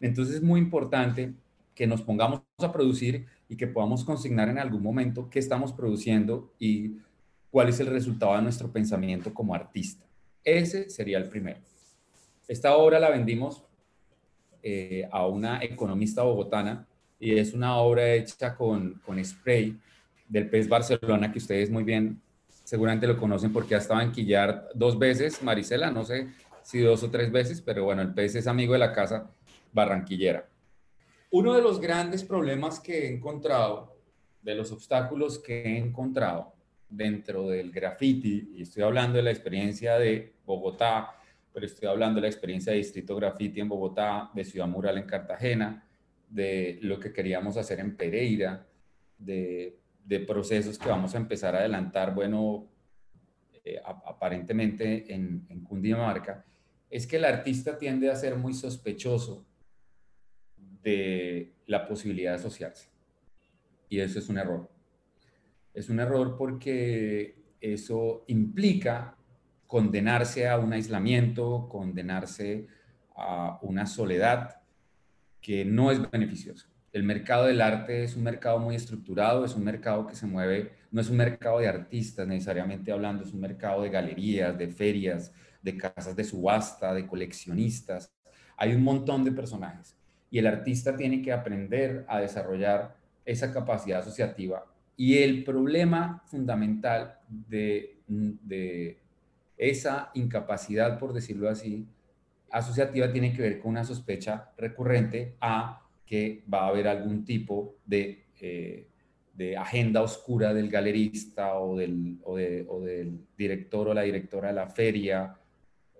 Entonces 0.00 0.36
es 0.36 0.42
muy 0.42 0.58
importante 0.58 1.34
que 1.72 1.86
nos 1.86 2.02
pongamos 2.02 2.42
a 2.58 2.72
producir 2.72 3.26
y 3.48 3.56
que 3.56 3.68
podamos 3.68 4.04
consignar 4.04 4.48
en 4.48 4.58
algún 4.58 4.82
momento 4.82 5.30
qué 5.30 5.38
estamos 5.38 5.72
produciendo 5.72 6.52
y 6.58 6.96
cuál 7.50 7.68
es 7.68 7.78
el 7.78 7.86
resultado 7.86 8.34
de 8.34 8.42
nuestro 8.42 8.72
pensamiento 8.72 9.32
como 9.32 9.54
artista. 9.54 10.04
Ese 10.42 10.90
sería 10.90 11.18
el 11.18 11.28
primero. 11.28 11.60
Esta 12.48 12.76
obra 12.76 12.98
la 12.98 13.10
vendimos 13.10 13.62
eh, 14.62 15.08
a 15.10 15.26
una 15.26 15.62
economista 15.62 16.22
bogotana 16.22 16.86
y 17.18 17.38
es 17.38 17.52
una 17.52 17.76
obra 17.76 18.12
hecha 18.14 18.54
con, 18.54 19.00
con 19.04 19.22
spray 19.24 19.78
del 20.28 20.48
pez 20.48 20.68
Barcelona 20.68 21.30
que 21.32 21.38
ustedes 21.38 21.70
muy 21.70 21.84
bien 21.84 22.20
seguramente 22.70 23.06
lo 23.06 23.16
conocen 23.16 23.52
porque 23.52 23.74
ha 23.74 23.78
estado 23.78 24.00
en 24.00 24.12
Quillar 24.12 24.68
dos 24.74 24.96
veces, 24.96 25.42
Marisela, 25.42 25.90
no 25.90 26.04
sé 26.04 26.28
si 26.62 26.78
dos 26.78 27.02
o 27.02 27.10
tres 27.10 27.32
veces, 27.32 27.60
pero 27.60 27.84
bueno, 27.84 28.00
el 28.00 28.14
pez 28.14 28.36
es 28.36 28.46
amigo 28.46 28.74
de 28.74 28.78
la 28.78 28.92
casa 28.92 29.28
barranquillera. 29.72 30.48
Uno 31.32 31.54
de 31.54 31.62
los 31.62 31.80
grandes 31.80 32.22
problemas 32.22 32.78
que 32.78 33.06
he 33.06 33.12
encontrado, 33.12 33.96
de 34.42 34.54
los 34.54 34.70
obstáculos 34.70 35.40
que 35.40 35.62
he 35.62 35.78
encontrado 35.78 36.52
dentro 36.88 37.48
del 37.48 37.72
graffiti, 37.72 38.52
y 38.54 38.62
estoy 38.62 38.84
hablando 38.84 39.16
de 39.16 39.24
la 39.24 39.30
experiencia 39.32 39.98
de 39.98 40.34
Bogotá, 40.46 41.16
pero 41.52 41.66
estoy 41.66 41.88
hablando 41.88 42.16
de 42.16 42.22
la 42.22 42.28
experiencia 42.28 42.72
de 42.72 42.78
Distrito 42.78 43.16
Graffiti 43.16 43.60
en 43.60 43.68
Bogotá, 43.68 44.30
de 44.34 44.44
Ciudad 44.44 44.68
Mural 44.68 44.98
en 44.98 45.06
Cartagena, 45.06 45.86
de 46.28 46.78
lo 46.82 47.00
que 47.00 47.12
queríamos 47.12 47.56
hacer 47.56 47.80
en 47.80 47.96
Pereira, 47.96 48.66
de, 49.18 49.78
de 50.04 50.20
procesos 50.20 50.78
que 50.78 50.88
vamos 50.88 51.14
a 51.14 51.18
empezar 51.18 51.54
a 51.54 51.58
adelantar, 51.58 52.14
bueno, 52.14 52.68
eh, 53.64 53.80
aparentemente 53.84 55.12
en, 55.12 55.46
en 55.48 55.64
Cundinamarca, 55.64 56.44
es 56.88 57.06
que 57.06 57.16
el 57.16 57.24
artista 57.24 57.78
tiende 57.78 58.10
a 58.10 58.16
ser 58.16 58.36
muy 58.36 58.54
sospechoso 58.54 59.46
de 60.82 61.52
la 61.66 61.86
posibilidad 61.86 62.32
de 62.32 62.36
asociarse. 62.36 62.88
Y 63.88 64.00
eso 64.00 64.18
es 64.18 64.28
un 64.28 64.38
error. 64.38 64.70
Es 65.74 65.88
un 65.90 66.00
error 66.00 66.36
porque 66.36 67.36
eso 67.60 68.24
implica 68.28 69.16
condenarse 69.70 70.48
a 70.48 70.58
un 70.58 70.72
aislamiento, 70.72 71.68
condenarse 71.68 72.66
a 73.14 73.56
una 73.62 73.86
soledad 73.86 74.56
que 75.40 75.64
no 75.64 75.92
es 75.92 76.10
beneficioso. 76.10 76.66
El 76.92 77.04
mercado 77.04 77.44
del 77.44 77.60
arte 77.60 78.02
es 78.02 78.16
un 78.16 78.24
mercado 78.24 78.58
muy 78.58 78.74
estructurado, 78.74 79.44
es 79.44 79.54
un 79.54 79.62
mercado 79.62 80.08
que 80.08 80.16
se 80.16 80.26
mueve, 80.26 80.72
no 80.90 81.00
es 81.00 81.08
un 81.08 81.18
mercado 81.18 81.60
de 81.60 81.68
artistas 81.68 82.26
necesariamente 82.26 82.90
hablando, 82.90 83.22
es 83.22 83.32
un 83.32 83.40
mercado 83.40 83.82
de 83.82 83.90
galerías, 83.90 84.58
de 84.58 84.66
ferias, 84.66 85.32
de 85.62 85.76
casas 85.76 86.16
de 86.16 86.24
subasta, 86.24 86.92
de 86.92 87.06
coleccionistas. 87.06 88.12
Hay 88.56 88.74
un 88.74 88.82
montón 88.82 89.22
de 89.22 89.30
personajes 89.30 89.96
y 90.32 90.40
el 90.40 90.48
artista 90.48 90.96
tiene 90.96 91.22
que 91.22 91.32
aprender 91.32 92.04
a 92.08 92.18
desarrollar 92.18 92.96
esa 93.24 93.52
capacidad 93.52 94.00
asociativa. 94.00 94.66
Y 94.96 95.18
el 95.18 95.44
problema 95.44 96.24
fundamental 96.26 97.20
de, 97.28 98.00
de 98.08 98.98
esa 99.60 100.10
incapacidad, 100.14 100.98
por 100.98 101.12
decirlo 101.12 101.50
así, 101.50 101.86
asociativa 102.50 103.12
tiene 103.12 103.34
que 103.34 103.42
ver 103.42 103.60
con 103.60 103.72
una 103.72 103.84
sospecha 103.84 104.52
recurrente 104.56 105.36
a 105.38 105.86
que 106.06 106.42
va 106.52 106.64
a 106.64 106.68
haber 106.68 106.88
algún 106.88 107.26
tipo 107.26 107.76
de, 107.84 108.24
eh, 108.40 108.86
agenda 109.58 110.02
oscura 110.02 110.52
del 110.52 110.68
galerista 110.68 111.58
o 111.58 111.76
del, 111.76 112.18
o, 112.24 112.36
del, 112.36 113.20
director 113.36 113.88
o 113.88 113.94
la 113.94 114.02
directora 114.02 114.48
de 114.48 114.54
la 114.54 114.66
feria 114.66 115.34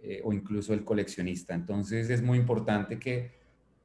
eh, 0.03 0.21
o 0.25 0.33
incluso 0.33 0.75
el 0.75 0.85
coleccionista. 0.85 1.55
Entonces 1.55 2.11
es 2.11 2.23
muy 2.23 2.39
importante 2.39 2.99
que 2.99 3.31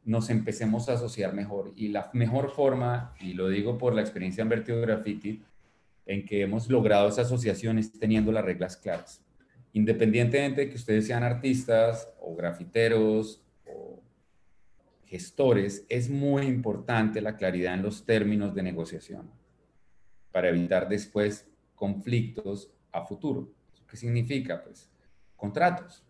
nos 0.03 0.29
empecemos 0.29 0.89
a 0.89 0.93
asociar 0.93 1.33
mejor 1.33 1.71
y 1.75 1.89
la 1.89 2.09
mejor 2.13 2.51
forma, 2.51 3.13
y 3.19 3.33
lo 3.33 3.49
digo 3.49 3.77
por 3.77 3.93
la 3.93 4.01
experiencia 4.01 4.41
en 4.41 4.49
Vertigo 4.49 4.81
Graffiti, 4.81 5.41
en 6.05 6.25
que 6.25 6.41
hemos 6.41 6.69
logrado 6.69 7.07
esa 7.07 7.21
asociación 7.21 7.77
es 7.77 7.91
teniendo 7.97 8.31
las 8.31 8.43
reglas 8.43 8.77
claras 8.77 9.24
independientemente 9.75 10.61
de 10.61 10.69
que 10.69 10.77
ustedes 10.77 11.05
sean 11.05 11.23
artistas 11.23 12.09
o 12.21 12.33
grafiteros 12.33 13.43
o 13.65 14.01
gestores, 15.03 15.85
es 15.89 16.09
muy 16.09 16.43
importante 16.43 17.19
la 17.19 17.35
claridad 17.35 17.73
en 17.73 17.81
los 17.81 18.05
términos 18.05 18.55
de 18.55 18.63
negociación 18.63 19.29
para 20.31 20.47
evitar 20.47 20.87
después 20.87 21.49
conflictos 21.75 22.71
a 22.93 23.05
futuro. 23.05 23.51
¿Qué 23.89 23.97
significa? 23.97 24.63
Pues 24.63 24.89
contratos. 25.35 26.05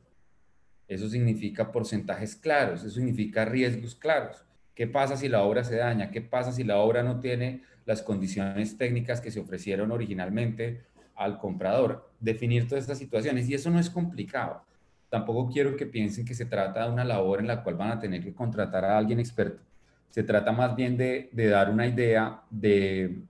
Eso 0.88 1.10
significa 1.10 1.72
porcentajes 1.72 2.36
claros, 2.36 2.84
eso 2.84 2.94
significa 2.94 3.46
riesgos 3.46 3.96
claros. 3.96 4.46
¿Qué 4.76 4.86
pasa 4.86 5.18
si 5.18 5.28
la 5.28 5.42
obra 5.42 5.64
se 5.64 5.78
daña? 5.78 6.12
¿Qué 6.12 6.22
pasa 6.22 6.52
si 6.52 6.64
la 6.64 6.78
obra 6.78 7.02
no 7.02 7.20
tiene 7.20 7.64
las 7.86 8.04
condiciones 8.04 8.78
técnicas 8.78 9.22
que 9.22 9.32
se 9.32 9.40
ofrecieron 9.40 9.92
originalmente 9.92 10.84
al 11.16 11.38
comprador? 11.38 12.10
Definir 12.20 12.68
todas 12.68 12.84
estas 12.84 12.98
situaciones. 12.98 13.50
Y 13.50 13.54
eso 13.54 13.70
no 13.70 13.80
es 13.80 13.90
complicado. 13.90 14.64
Tampoco 15.10 15.52
quiero 15.52 15.76
que 15.76 15.86
piensen 15.86 16.26
que 16.26 16.34
se 16.34 16.46
trata 16.46 16.86
de 16.86 16.92
una 16.92 17.04
labor 17.04 17.40
en 17.40 17.48
la 17.48 17.64
cual 17.64 17.76
van 17.76 17.92
a 17.92 18.00
tener 18.00 18.24
que 18.24 18.34
contratar 18.34 18.84
a 18.86 18.98
alguien 18.98 19.20
experto. 19.20 19.62
Se 20.10 20.24
trata 20.24 20.52
más 20.52 20.76
bien 20.76 20.98
de, 20.98 21.30
dar 21.34 21.70
una 21.70 21.88
idea 21.88 22.42
de, 22.50 23.22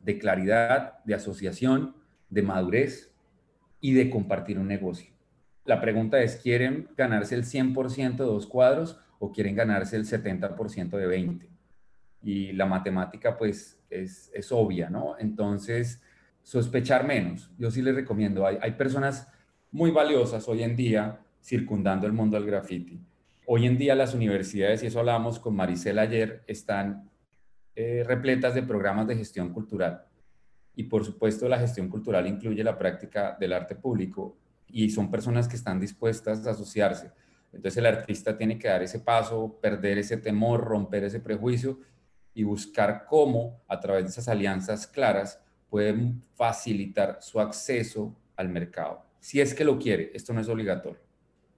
de 0.00 0.18
claridad, 0.18 1.02
de 1.04 1.14
asociación, 1.14 1.94
de 2.28 2.42
madurez 2.42 3.12
y 3.80 3.92
de 3.92 4.10
compartir 4.10 4.58
un 4.58 4.68
negocio. 4.68 5.16
La 5.64 5.80
pregunta 5.80 6.22
es, 6.22 6.36
¿quieren 6.36 6.88
ganarse 6.96 7.34
el 7.34 7.44
100% 7.44 8.16
de 8.16 8.24
dos 8.24 8.46
cuadros 8.46 8.98
o 9.18 9.32
quieren 9.32 9.56
ganarse 9.56 9.96
el 9.96 10.06
70% 10.06 10.90
de 10.90 11.06
20? 11.06 11.48
Y 12.22 12.52
la 12.52 12.66
matemática 12.66 13.36
pues 13.36 13.78
es, 13.90 14.30
es, 14.32 14.52
obvia, 14.52 14.88
¿no? 14.90 15.16
Entonces, 15.18 16.00
sospechar 16.46 17.04
menos. 17.04 17.50
Yo 17.58 17.72
sí 17.72 17.82
les 17.82 17.96
recomiendo, 17.96 18.46
hay, 18.46 18.70
personas 18.78 19.28
muy 19.72 19.90
valiosas 19.90 20.46
hoy 20.46 20.62
en 20.62 20.76
día 20.76 21.18
circundando 21.42 22.06
el 22.06 22.12
mundo 22.12 22.36
del 22.36 22.46
graffiti. 22.46 23.00
Hoy 23.46 23.66
en 23.66 23.76
día 23.76 23.96
las 23.96 24.14
universidades, 24.14 24.80
y 24.84 24.86
eso 24.86 25.00
hablamos 25.00 25.40
con 25.40 25.56
Maricela 25.56 26.02
ayer, 26.02 26.44
están 26.46 27.10
eh, 27.74 28.04
repletas 28.06 28.54
de 28.54 28.62
programas 28.62 29.08
de 29.08 29.16
gestión 29.16 29.52
cultural. 29.52 30.06
Y 30.76 30.84
por 30.84 31.04
supuesto 31.04 31.48
la 31.48 31.58
gestión 31.58 31.88
cultural 31.88 32.28
incluye 32.28 32.62
la 32.62 32.78
práctica 32.78 33.36
del 33.40 33.52
arte 33.52 33.74
público 33.74 34.38
y 34.68 34.88
son 34.90 35.10
personas 35.10 35.48
que 35.48 35.56
están 35.56 35.80
dispuestas 35.80 36.46
a 36.46 36.52
asociarse. 36.52 37.10
Entonces 37.52 37.76
el 37.78 37.86
artista 37.86 38.38
tiene 38.38 38.56
que 38.56 38.68
dar 38.68 38.84
ese 38.84 39.00
paso, 39.00 39.58
perder 39.60 39.98
ese 39.98 40.18
temor, 40.18 40.62
romper 40.62 41.02
ese 41.02 41.18
prejuicio 41.18 41.80
y 42.34 42.44
buscar 42.44 43.04
cómo 43.04 43.64
a 43.66 43.80
través 43.80 44.04
de 44.04 44.10
esas 44.10 44.28
alianzas 44.28 44.86
claras 44.86 45.40
pueden 45.68 46.22
facilitar 46.34 47.18
su 47.20 47.40
acceso 47.40 48.14
al 48.36 48.48
mercado. 48.48 49.04
Si 49.20 49.40
es 49.40 49.54
que 49.54 49.64
lo 49.64 49.78
quiere, 49.78 50.10
esto 50.14 50.32
no 50.32 50.40
es 50.40 50.48
obligatorio. 50.48 51.00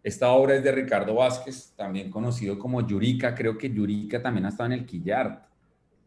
Esta 0.02 0.30
obra 0.30 0.54
es 0.54 0.62
de 0.62 0.72
Ricardo 0.72 1.16
Vázquez, 1.16 1.74
también 1.76 2.10
conocido 2.10 2.58
como 2.58 2.86
Yurica. 2.86 3.34
Creo 3.34 3.58
que 3.58 3.70
Yurica 3.70 4.22
también 4.22 4.46
ha 4.46 4.50
estado 4.50 4.68
en 4.68 4.78
el 4.80 4.86
Quillart. 4.86 5.46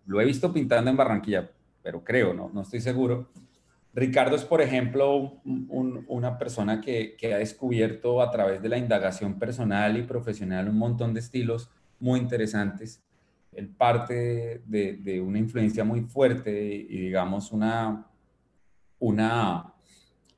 Lo 0.05 0.20
he 0.20 0.25
visto 0.25 0.51
pintando 0.51 0.89
en 0.89 0.98
Barranquilla, 0.98 1.51
pero 1.84 2.03
creo, 2.03 2.34
no, 2.34 2.50
no 2.53 2.62
estoy 2.62 2.81
seguro. 2.81 3.29
Ricardo 3.93 4.38
es, 4.38 4.46
por 4.46 4.62
ejemplo, 4.62 5.41
una 5.43 6.38
persona 6.38 6.79
que, 6.79 7.17
ha 7.34 7.38
descubierto 7.38 8.22
a 8.22 8.31
través 8.31 8.62
de 8.62 8.70
la 8.70 8.77
indagación 8.77 9.38
personal 9.38 9.98
y 9.98 10.03
profesional 10.03 10.70
un 10.70 10.77
montón 10.77 11.13
de 11.13 11.20
estilos 11.20 11.70
muy 12.00 12.20
interesantes. 12.20 13.03
Él 13.51 13.67
parte 13.70 14.62
de, 14.65 15.22
una 15.22 15.39
influencia 15.39 15.84
muy 15.84 16.01
fuerte 16.01 16.51
y, 16.74 17.00
digamos, 17.00 17.51
una, 17.51 18.08
una 19.00 19.74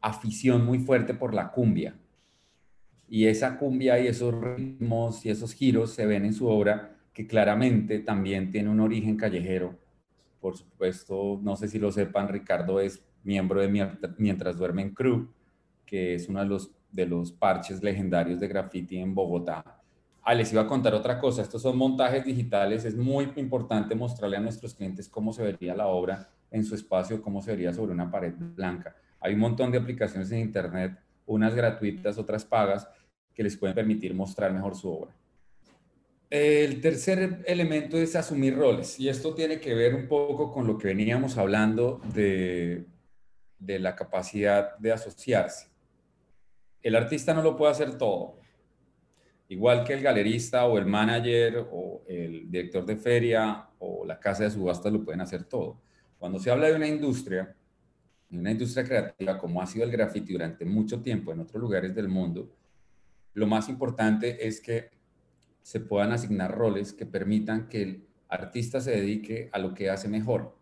afición 0.01 0.65
muy 0.65 0.79
fuerte 0.79 1.13
por 1.13 1.33
la 1.33 1.51
cumbia. 1.51 1.95
Y 3.07 3.25
esa 3.25 3.57
cumbia 3.57 3.99
y 3.99 4.07
esos 4.07 4.33
ritmos 4.33 5.25
y 5.25 5.29
esos 5.29 5.53
giros 5.53 5.91
se 5.91 6.05
ven 6.05 6.25
en 6.25 6.33
su 6.33 6.47
obra 6.47 6.97
que 7.13 7.27
claramente 7.27 7.99
también 7.99 8.49
tiene 8.49 8.69
un 8.69 8.79
origen 8.79 9.15
callejero. 9.15 9.77
Por 10.41 10.57
supuesto, 10.57 11.39
no 11.41 11.55
sé 11.55 11.67
si 11.67 11.77
lo 11.77 11.91
sepan, 11.91 12.27
Ricardo 12.27 12.79
es 12.79 13.03
miembro 13.23 13.61
de 13.61 13.69
Mientras 14.17 14.57
Duermen 14.57 14.93
Crew, 14.93 15.29
que 15.85 16.15
es 16.15 16.27
uno 16.27 16.39
de 16.39 16.47
los, 16.47 16.71
de 16.91 17.05
los 17.05 17.31
parches 17.31 17.81
legendarios 17.81 18.39
de 18.39 18.47
graffiti 18.47 18.97
en 18.97 19.13
Bogotá. 19.13 19.82
Ah, 20.23 20.33
les 20.33 20.51
iba 20.53 20.61
a 20.61 20.67
contar 20.67 20.93
otra 20.93 21.19
cosa, 21.19 21.41
estos 21.41 21.61
son 21.61 21.77
montajes 21.77 22.23
digitales, 22.23 22.85
es 22.85 22.95
muy 22.95 23.31
importante 23.35 23.93
mostrarle 23.93 24.37
a 24.37 24.39
nuestros 24.39 24.73
clientes 24.73 25.09
cómo 25.09 25.33
se 25.33 25.43
vería 25.43 25.75
la 25.75 25.87
obra 25.87 26.29
en 26.49 26.63
su 26.63 26.75
espacio, 26.75 27.21
cómo 27.21 27.41
se 27.41 27.51
vería 27.51 27.73
sobre 27.73 27.91
una 27.91 28.09
pared 28.09 28.33
blanca. 28.37 28.95
Hay 29.19 29.33
un 29.33 29.41
montón 29.41 29.71
de 29.71 29.77
aplicaciones 29.77 30.31
en 30.31 30.39
Internet, 30.39 30.97
unas 31.25 31.53
gratuitas, 31.53 32.17
otras 32.17 32.45
pagas, 32.45 32.87
que 33.33 33.43
les 33.43 33.57
pueden 33.57 33.75
permitir 33.75 34.13
mostrar 34.13 34.53
mejor 34.53 34.75
su 34.75 34.89
obra. 34.91 35.11
El 36.29 36.81
tercer 36.81 37.43
elemento 37.45 37.97
es 37.97 38.15
asumir 38.15 38.55
roles 38.55 38.99
y 38.99 39.09
esto 39.09 39.33
tiene 39.33 39.59
que 39.59 39.73
ver 39.73 39.93
un 39.93 40.07
poco 40.07 40.51
con 40.51 40.65
lo 40.65 40.77
que 40.77 40.87
veníamos 40.87 41.37
hablando 41.37 42.01
de 42.13 42.85
de 43.65 43.79
la 43.79 43.95
capacidad 43.95 44.77
de 44.77 44.91
asociarse. 44.91 45.67
El 46.81 46.95
artista 46.95 47.33
no 47.33 47.41
lo 47.41 47.55
puede 47.55 47.71
hacer 47.71 47.97
todo. 47.97 48.35
Igual 49.53 49.83
que 49.83 49.93
el 49.93 50.01
galerista 50.01 50.65
o 50.65 50.79
el 50.79 50.87
manager 50.87 51.67
o 51.71 52.03
el 52.07 52.49
director 52.49 52.83
de 52.85 52.97
feria 52.97 53.69
o 53.77 54.03
la 54.03 54.19
casa 54.19 54.45
de 54.45 54.49
subastas 54.49 54.91
lo 54.91 55.03
pueden 55.03 55.21
hacer 55.21 55.43
todo. 55.43 55.79
Cuando 56.17 56.39
se 56.39 56.49
habla 56.49 56.69
de 56.69 56.75
una 56.75 56.87
industria, 56.87 57.55
de 58.29 58.39
una 58.39 58.49
industria 58.49 58.83
creativa 58.83 59.37
como 59.37 59.61
ha 59.61 59.67
sido 59.67 59.85
el 59.85 59.91
graffiti 59.91 60.33
durante 60.33 60.65
mucho 60.65 61.03
tiempo 61.03 61.31
en 61.31 61.41
otros 61.41 61.61
lugares 61.61 61.93
del 61.93 62.07
mundo, 62.07 62.49
lo 63.35 63.45
más 63.45 63.69
importante 63.69 64.47
es 64.47 64.59
que 64.59 64.89
se 65.61 65.79
puedan 65.79 66.13
asignar 66.13 66.51
roles 66.51 66.91
que 66.91 67.05
permitan 67.05 67.67
que 67.69 67.83
el 67.83 68.07
artista 68.29 68.81
se 68.81 68.89
dedique 68.89 69.49
a 69.51 69.59
lo 69.59 69.75
que 69.75 69.91
hace 69.91 70.07
mejor 70.07 70.55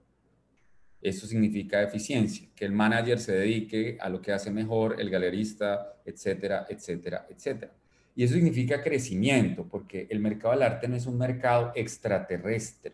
eso 1.02 1.26
significa 1.26 1.82
eficiencia, 1.82 2.48
que 2.56 2.66
el 2.66 2.74
manager 2.74 3.20
se 3.20 3.34
dedique 3.34 3.98
a 4.00 4.08
lo 4.08 4.22
que 4.22 4.34
hace 4.34 4.52
mejor, 4.52 5.02
el 5.02 5.10
galerista, 5.10 6.00
etcétera, 6.06 6.68
etcétera, 6.70 7.26
etcétera. 7.28 7.74
Y 8.16 8.24
eso 8.24 8.34
significa 8.34 8.84
crecimiento, 8.84 9.66
porque 9.68 10.08
el 10.10 10.20
mercado 10.20 10.54
del 10.54 10.64
arte 10.64 10.88
no 10.88 10.96
es 10.96 11.06
un 11.06 11.18
mercado 11.18 11.72
extraterrestre. 11.76 12.94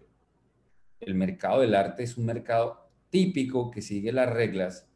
El 0.99 1.15
mercado 1.15 1.61
del 1.61 1.75
arte 1.75 2.03
es 2.03 2.17
un 2.17 2.25
mercado 2.25 2.89
típico 3.09 3.71
que 3.71 3.81
sigue 3.81 4.11
las 4.11 4.29
reglas 4.29 4.87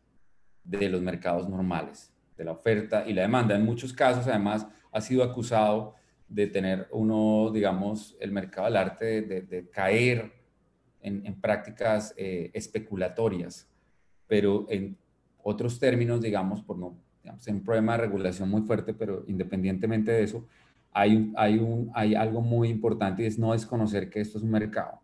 de 0.64 0.90
los 0.90 1.02
mercados 1.02 1.50
normales, 1.50 2.14
de 2.38 2.46
la 2.46 2.52
oferta 2.52 3.04
y 3.08 3.14
la 3.14 3.24
demanda. 3.24 3.56
En 3.56 3.66
muchos 3.66 3.94
casos, 3.94 4.28
además, 4.28 4.68
ha 4.92 5.02
sido 5.02 5.24
acusado 5.24 5.96
de 6.28 6.48
tener 6.48 6.88
uno, 6.92 7.52
digamos, 7.52 8.16
el 8.20 8.32
mercado 8.32 8.68
del 8.68 8.78
arte 8.78 9.22
de, 9.22 9.70
caer 9.70 10.32
en, 11.02 11.42
prácticas 11.42 12.14
eh, 12.16 12.52
especulatorias, 12.54 13.68
pero 14.28 14.66
en 14.70 14.98
otros 15.44 15.80
términos, 15.80 16.22
digamos, 16.22 16.62
por 16.62 16.78
no, 16.78 16.96
digamos, 17.24 17.46
un 17.48 17.64
problema 17.64 17.94
de 17.94 18.00
regulación 18.00 18.50
muy 18.50 18.62
fuerte, 18.62 18.94
pero 18.94 19.24
independientemente 19.28 20.12
de 20.12 20.24
eso, 20.24 20.48
hay, 20.92 21.32
hay, 21.36 21.58
un, 21.58 21.92
hay 21.94 22.16
algo 22.16 22.42
muy 22.42 22.70
importante 22.70 23.24
y 23.24 23.26
es 23.26 23.40
no 23.40 23.54
desconocer 23.54 24.10
que 24.10 24.20
esto 24.20 24.38
es 24.38 24.44
un 24.44 24.52
mercado 24.52 25.02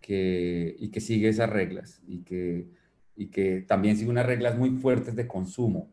que, 0.00 0.76
y 0.78 0.88
que 0.88 1.00
sigue 1.00 1.28
esas 1.28 1.50
reglas 1.50 2.02
y 2.06 2.22
que, 2.22 2.68
y 3.16 3.26
que 3.28 3.60
también 3.62 3.96
sigue 3.96 4.10
unas 4.10 4.26
reglas 4.26 4.58
muy 4.58 4.70
fuertes 4.70 5.14
de 5.14 5.26
consumo. 5.26 5.88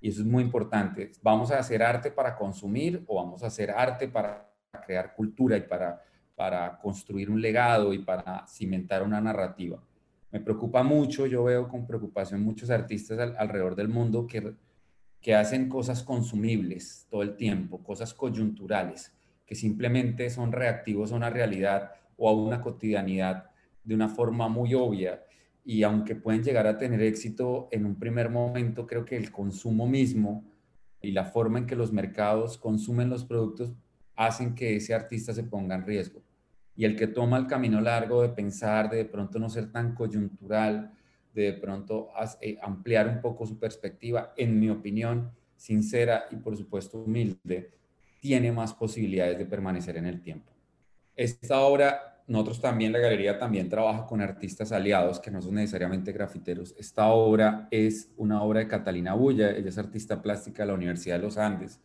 Y 0.00 0.08
eso 0.08 0.22
es 0.22 0.26
muy 0.26 0.42
importante. 0.42 1.10
¿Vamos 1.22 1.50
a 1.50 1.58
hacer 1.58 1.82
arte 1.82 2.10
para 2.10 2.36
consumir 2.36 3.04
o 3.06 3.16
vamos 3.16 3.42
a 3.42 3.48
hacer 3.48 3.70
arte 3.70 4.08
para 4.08 4.50
crear 4.86 5.14
cultura 5.14 5.56
y 5.56 5.62
para 5.62 6.00
para 6.40 6.78
construir 6.78 7.28
un 7.28 7.38
legado 7.38 7.92
y 7.92 7.98
para 7.98 8.46
cimentar 8.46 9.02
una 9.02 9.20
narrativa. 9.20 9.78
Me 10.32 10.38
preocupa 10.38 10.84
mucho, 10.84 11.26
yo 11.26 11.44
veo 11.44 11.68
con 11.68 11.86
preocupación 11.86 12.42
muchos 12.42 12.70
artistas 12.70 13.18
alrededor 13.36 13.74
del 13.74 13.88
mundo 13.88 14.28
que, 14.28 14.54
que 15.20 15.34
hacen 15.34 15.68
cosas 15.68 16.04
consumibles 16.04 17.06
todo 17.10 17.22
el 17.22 17.36
tiempo, 17.36 17.82
cosas 17.82 18.14
coyunturales, 18.14 19.12
que 19.44 19.56
simplemente 19.56 20.30
son 20.30 20.52
reactivos 20.52 21.10
a 21.10 21.16
una 21.16 21.30
realidad 21.30 21.90
o 22.16 22.28
a 22.28 22.32
una 22.32 22.60
cotidianidad 22.60 23.50
de 23.82 23.94
una 23.94 24.08
forma 24.08 24.48
muy 24.48 24.72
obvia. 24.74 25.24
Y 25.64 25.82
aunque 25.82 26.14
pueden 26.14 26.44
llegar 26.44 26.68
a 26.68 26.78
tener 26.78 27.02
éxito 27.02 27.68
en 27.72 27.84
un 27.84 27.96
primer 27.98 28.30
momento, 28.30 28.86
creo 28.86 29.04
que 29.04 29.16
el 29.16 29.32
consumo 29.32 29.88
mismo 29.88 30.44
y 31.02 31.10
la 31.10 31.24
forma 31.24 31.58
en 31.58 31.66
que 31.66 31.74
los 31.74 31.92
mercados 31.92 32.56
consumen 32.56 33.10
los 33.10 33.24
productos 33.24 33.72
hacen 34.14 34.54
que 34.54 34.76
ese 34.76 34.94
artista 34.94 35.34
se 35.34 35.42
ponga 35.42 35.74
en 35.74 35.84
riesgo 35.84 36.22
y 36.76 36.84
el 36.84 36.96
que 36.96 37.06
toma 37.06 37.36
el 37.36 37.46
camino 37.46 37.80
largo 37.80 38.22
de 38.22 38.30
pensar, 38.30 38.90
de 38.90 38.98
de 38.98 39.04
pronto 39.04 39.38
no 39.38 39.50
ser 39.50 39.70
tan 39.70 39.94
coyuntural, 39.94 40.92
de 41.34 41.42
de 41.42 41.52
pronto 41.54 42.10
eh, 42.40 42.58
ampliar 42.62 43.08
un 43.08 43.20
poco 43.20 43.46
su 43.46 43.58
perspectiva, 43.58 44.32
en 44.36 44.58
mi 44.58 44.68
opinión, 44.70 45.30
sincera 45.56 46.24
y 46.30 46.36
por 46.36 46.56
supuesto 46.56 46.98
humilde, 46.98 47.70
tiene 48.20 48.52
más 48.52 48.74
posibilidades 48.74 49.38
de 49.38 49.46
permanecer 49.46 49.96
en 49.96 50.06
el 50.06 50.20
tiempo. 50.20 50.52
Esta 51.16 51.60
obra, 51.60 52.22
nosotros 52.26 52.60
también, 52.60 52.92
la 52.92 52.98
galería 52.98 53.38
también 53.38 53.68
trabaja 53.68 54.06
con 54.06 54.20
artistas 54.20 54.72
aliados 54.72 55.20
que 55.20 55.30
no 55.30 55.42
son 55.42 55.54
necesariamente 55.54 56.12
grafiteros. 56.12 56.74
Esta 56.78 57.08
obra 57.08 57.68
es 57.70 58.10
una 58.16 58.42
obra 58.42 58.60
de 58.60 58.68
Catalina 58.68 59.14
Bulla, 59.14 59.50
ella 59.50 59.68
es 59.68 59.78
artista 59.78 60.22
plástica 60.22 60.62
de 60.62 60.68
la 60.68 60.74
Universidad 60.74 61.16
de 61.16 61.22
los 61.22 61.36
Andes. 61.36 61.80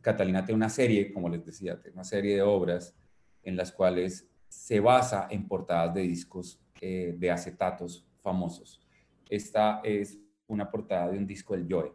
Catalina 0.00 0.44
tiene 0.44 0.56
una 0.56 0.68
serie, 0.68 1.12
como 1.12 1.28
les 1.28 1.44
decía, 1.44 1.80
tiene 1.80 1.94
una 1.94 2.04
serie 2.04 2.34
de 2.34 2.42
obras 2.42 2.94
en 3.42 3.56
las 3.56 3.72
cuales 3.72 4.28
se 4.48 4.80
basa 4.80 5.28
en 5.30 5.48
portadas 5.48 5.94
de 5.94 6.02
discos 6.02 6.60
eh, 6.80 7.14
de 7.16 7.30
acetatos 7.30 8.06
famosos. 8.20 8.80
Esta 9.28 9.80
es 9.82 10.18
una 10.46 10.70
portada 10.70 11.10
de 11.10 11.18
un 11.18 11.26
disco 11.26 11.54
del 11.54 11.66
Joe. 11.68 11.92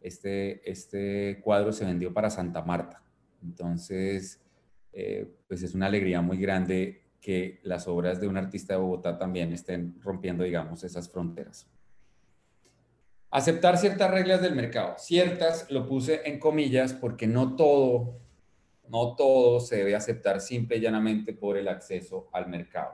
este, 0.00 0.68
este 0.70 1.40
cuadro 1.42 1.72
se 1.72 1.84
vendió 1.84 2.12
para 2.12 2.30
Santa 2.30 2.62
Marta. 2.62 3.02
Entonces, 3.42 4.40
eh, 4.92 5.26
pues 5.48 5.62
es 5.62 5.74
una 5.74 5.86
alegría 5.86 6.20
muy 6.20 6.38
grande 6.38 7.02
que 7.20 7.60
las 7.62 7.86
obras 7.88 8.20
de 8.20 8.28
un 8.28 8.36
artista 8.36 8.74
de 8.74 8.80
Bogotá 8.80 9.16
también 9.16 9.52
estén 9.52 10.00
rompiendo, 10.00 10.44
digamos, 10.44 10.84
esas 10.84 11.08
fronteras. 11.08 11.68
Aceptar 13.30 13.78
ciertas 13.78 14.10
reglas 14.10 14.42
del 14.42 14.54
mercado. 14.54 14.96
Ciertas 14.98 15.70
lo 15.70 15.86
puse 15.86 16.20
en 16.28 16.38
comillas 16.38 16.92
porque 16.92 17.26
no 17.26 17.56
todo, 17.56 18.20
no 18.92 19.16
todo 19.16 19.58
se 19.58 19.78
debe 19.78 19.96
aceptar 19.96 20.40
simple 20.40 20.76
y 20.76 20.80
llanamente 20.80 21.32
por 21.32 21.56
el 21.56 21.66
acceso 21.66 22.28
al 22.32 22.48
mercado. 22.48 22.92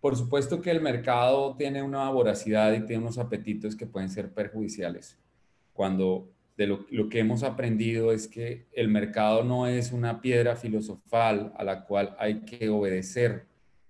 Por 0.00 0.16
supuesto 0.16 0.60
que 0.60 0.70
el 0.70 0.80
mercado 0.80 1.54
tiene 1.56 1.82
una 1.82 2.08
voracidad 2.10 2.72
y 2.72 2.86
tiene 2.86 3.02
unos 3.02 3.18
apetitos 3.18 3.76
que 3.76 3.86
pueden 3.86 4.10
ser 4.10 4.32
perjudiciales. 4.32 5.18
Cuando 5.72 6.32
de 6.56 6.66
lo, 6.66 6.86
lo, 6.90 7.08
que 7.08 7.20
hemos 7.20 7.42
aprendido 7.42 8.10
es 8.10 8.26
que 8.26 8.66
el 8.72 8.88
mercado 8.88 9.44
no 9.44 9.66
es 9.66 9.92
una 9.92 10.20
piedra 10.20 10.56
filosofal 10.56 11.52
a 11.56 11.62
la 11.62 11.84
cual 11.84 12.16
hay 12.18 12.40
que 12.40 12.68
obedecer 12.70 13.46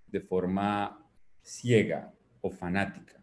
de 0.07 0.19
forma 0.19 1.03
ciega 1.41 2.13
o 2.41 2.51
fanática 2.51 3.17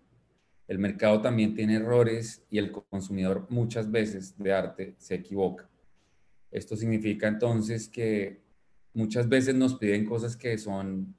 el 0.67 0.79
mercado 0.79 1.21
también 1.21 1.55
tiene 1.55 1.77
errores 1.77 2.43
y 2.51 2.59
el 2.59 2.73
consumidor 2.73 3.47
muchas 3.51 3.91
veces 3.91 4.37
de 4.39 4.53
arte 4.53 4.95
se 4.99 5.15
equivoca. 5.15 5.69
Esto 6.55 6.77
significa 6.77 7.27
entonces 7.27 7.89
que 7.89 8.41
muchas 8.95 9.29
veces 9.29 9.57
nos 9.57 9.75
piden 9.75 10.05
cosas 10.05 10.37
que 10.37 10.57
son, 10.57 11.17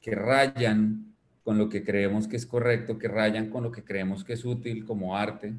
que 0.00 0.14
rayan 0.14 1.14
con 1.44 1.58
lo 1.58 1.68
que 1.68 1.84
creemos 1.84 2.26
que 2.26 2.36
es 2.36 2.46
correcto, 2.46 2.98
que 2.98 3.08
rayan 3.08 3.50
con 3.50 3.62
lo 3.62 3.70
que 3.70 3.84
creemos 3.84 4.24
que 4.24 4.32
es 4.32 4.46
útil 4.46 4.86
como 4.86 5.14
arte. 5.14 5.52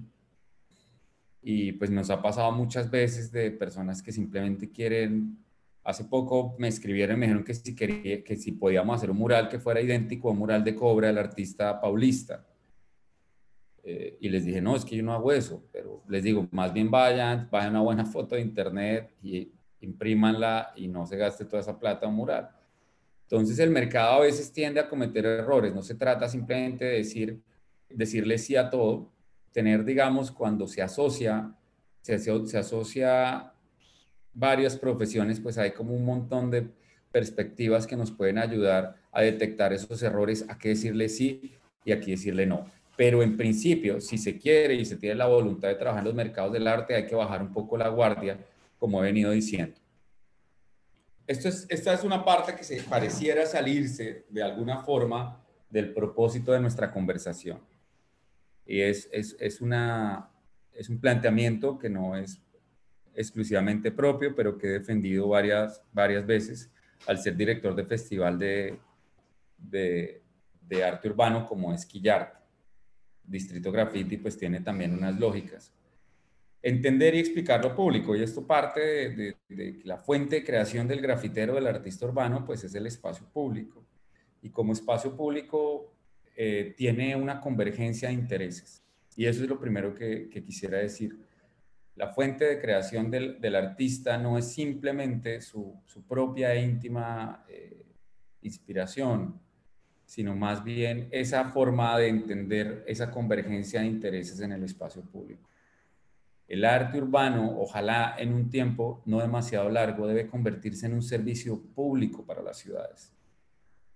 Y 1.44 1.74
pues 1.74 1.92
nos 1.92 2.10
ha 2.10 2.20
pasado 2.20 2.52
muchas 2.52 2.90
veces 2.90 3.32
de 3.32 3.52
personas 3.52 4.02
que 4.02 4.12
simplemente 4.12 4.72
quieren, 4.72 5.38
hace 5.84 6.06
poco 6.06 6.56
me 6.58 6.68
escribieron, 6.68 7.20
me 7.20 7.28
dijeron 7.28 7.44
que 7.44 7.54
si, 7.54 7.76
quería, 7.76 8.24
que 8.24 8.38
si 8.38 8.54
podíamos 8.54 8.98
hacer 8.98 9.12
un 9.12 9.18
mural 9.18 9.50
que 9.50 9.60
fuera 9.60 9.82
idéntico 9.82 10.30
a 10.30 10.32
un 10.32 10.40
mural 10.40 10.64
de 10.64 10.74
Cobra 10.74 11.10
del 11.10 11.20
artista 11.20 11.80
paulista 11.80 12.49
eh, 13.92 14.18
y 14.20 14.30
les 14.30 14.46
dije, 14.46 14.62
no, 14.62 14.76
es 14.76 14.86
que 14.86 14.96
yo 14.96 15.02
no 15.02 15.14
hago 15.14 15.32
eso, 15.32 15.64
pero 15.72 16.04
les 16.08 16.22
digo, 16.22 16.48
más 16.52 16.72
bien 16.72 16.92
vayan, 16.92 17.50
vayan 17.50 17.72
una 17.72 17.82
buena 17.82 18.06
foto 18.14 18.36
de 18.36 18.42
internet 18.42 19.16
y 19.24 19.52
imprímanla 19.82 20.74
y 20.76 20.88
no 20.88 21.08
se 21.08 21.18
gaste 21.18 21.44
toda 21.44 21.64
esa 21.64 21.80
plata 21.80 22.06
en 22.06 22.12
un 22.12 22.18
mural. 22.18 22.52
Entonces 23.24 23.58
el 23.58 23.72
mercado 23.72 24.14
a 24.14 24.20
veces 24.20 24.54
tiende 24.54 24.80
a 24.80 24.88
cometer 24.88 25.26
errores, 25.26 25.74
no 25.74 25.82
se 25.82 25.96
trata 25.96 26.30
simplemente 26.30 26.86
de 26.86 26.98
decir, 26.98 27.42
decirle 27.90 28.38
sí 28.38 28.56
a 28.56 28.70
todo, 28.70 29.12
tener, 29.52 29.84
digamos, 29.84 30.32
cuando 30.32 30.68
se 30.68 30.84
asocia, 30.84 31.56
se, 32.02 32.20
se 32.20 32.58
asocia 32.60 33.54
varias 34.36 34.78
profesiones, 34.78 35.40
pues 35.40 35.58
hay 35.58 35.72
como 35.72 35.96
un 35.96 36.06
montón 36.06 36.52
de 36.52 36.68
perspectivas 37.12 37.88
que 37.88 37.98
nos 37.98 38.12
pueden 38.12 38.38
ayudar 38.38 38.98
a 39.12 39.24
detectar 39.24 39.74
esos 39.74 40.04
errores, 40.04 40.46
a 40.48 40.60
qué 40.60 40.70
decirle 40.70 41.10
sí 41.10 41.56
y 41.84 41.92
a 41.92 42.00
qué 42.00 42.12
decirle 42.12 42.46
no. 42.46 42.68
Pero 43.00 43.24
en 43.24 43.38
principio, 43.38 44.02
si 44.02 44.18
se 44.18 44.38
quiere 44.38 44.74
y 44.76 44.84
se 44.84 44.98
tiene 44.98 45.16
la 45.16 45.28
voluntad 45.28 45.70
de 45.70 45.76
trabajar 45.76 46.02
en 46.02 46.08
los 46.08 46.16
mercados 46.16 46.52
del 46.52 46.68
arte, 46.68 46.96
hay 46.96 47.08
que 47.08 47.16
bajar 47.16 47.42
un 47.42 47.54
poco 47.54 47.78
la 47.78 47.88
guardia, 47.88 48.38
como 48.78 49.02
he 49.02 49.06
venido 49.06 49.32
diciendo. 49.32 49.80
Esto 51.26 51.48
es, 51.48 51.66
esta 51.70 51.94
es 51.94 52.04
una 52.04 52.26
parte 52.26 52.54
que 52.58 52.64
se 52.66 52.84
pareciera 52.84 53.46
salirse 53.46 54.26
de 54.28 54.44
alguna 54.44 54.80
forma 54.80 55.42
del 55.70 55.94
propósito 55.94 56.52
de 56.52 56.60
nuestra 56.60 56.92
conversación. 56.92 57.62
Y 58.66 58.82
es, 58.82 59.08
es, 59.14 59.34
es, 59.40 59.62
una, 59.62 60.30
es 60.74 60.90
un 60.90 61.00
planteamiento 61.00 61.80
que 61.80 61.90
no 61.90 62.18
es 62.18 62.42
exclusivamente 63.16 63.94
propio, 63.94 64.36
pero 64.36 64.58
que 64.58 64.68
he 64.68 64.72
defendido 64.72 65.30
varias, 65.30 65.82
varias 65.94 66.26
veces 66.26 66.70
al 67.08 67.18
ser 67.18 67.38
director 67.38 67.74
de 67.74 67.86
festival 67.86 68.38
de, 68.38 68.78
de, 69.58 70.22
de 70.68 70.84
arte 70.84 71.08
urbano 71.08 71.48
como 71.48 71.74
Esquillarte. 71.74 72.39
Distrito 73.30 73.72
Graffiti 73.72 74.18
pues 74.18 74.38
tiene 74.38 74.62
también 74.62 74.94
unas 74.94 75.20
lógicas. 75.20 75.72
Entender 76.62 77.16
y 77.16 77.20
explicar 77.20 77.64
lo 77.64 77.74
público, 77.74 78.16
y 78.16 78.24
esto 78.24 78.46
parte 78.46 78.82
de, 79.48 79.82
la 79.86 79.98
fuente 79.98 80.38
de 80.38 80.44
creación 80.44 80.88
del 80.88 81.00
grafitero, 81.00 81.56
del 81.56 81.68
artista 81.68 82.06
urbano, 82.06 82.44
pues 82.46 82.64
es 82.66 82.76
el 82.76 82.86
espacio 82.86 83.26
público. 83.32 83.86
Y 84.42 84.50
como 84.50 84.74
espacio 84.74 85.16
público 85.16 85.94
eh, 86.36 86.74
tiene 86.76 87.16
una 87.16 87.40
convergencia 87.40 88.10
de 88.10 88.16
intereses. 88.16 88.84
Y 89.16 89.26
eso 89.26 89.44
es 89.44 89.50
lo 89.50 89.60
primero 89.60 89.94
que, 89.94 90.30
quisiera 90.46 90.80
decir. 90.80 91.18
La 91.96 92.10
fuente 92.10 92.46
de 92.46 92.60
creación 92.60 93.10
del, 93.10 93.40
del 93.40 93.56
artista 93.56 94.18
no 94.18 94.38
es 94.38 94.52
simplemente 94.52 95.42
su, 95.42 95.82
su 95.86 96.04
propia 96.04 96.54
e 96.54 96.62
íntima 96.62 97.46
eh, 97.50 97.86
inspiración, 98.42 99.40
sino 100.10 100.36
más 100.36 100.64
bien 100.64 101.08
esa 101.12 101.46
forma 101.52 101.96
de 102.00 102.08
entender 102.08 102.84
esa 102.88 103.12
convergencia 103.12 103.82
de 103.82 103.86
intereses 103.86 104.40
en 104.40 104.52
el 104.52 104.64
espacio 104.64 105.04
público. 105.04 105.48
El 106.48 106.66
arte 106.66 106.98
urbano, 106.98 107.60
ojalá 107.60 108.16
en 108.18 108.34
un 108.34 108.50
tiempo 108.50 109.04
no 109.06 109.20
demasiado 109.20 109.70
largo, 109.70 110.08
debe 110.08 110.26
convertirse 110.26 110.88
en 110.88 110.96
un 110.96 111.04
servicio 111.04 111.62
público 111.76 112.26
para 112.26 112.42
las 112.42 112.58
ciudades, 112.58 113.14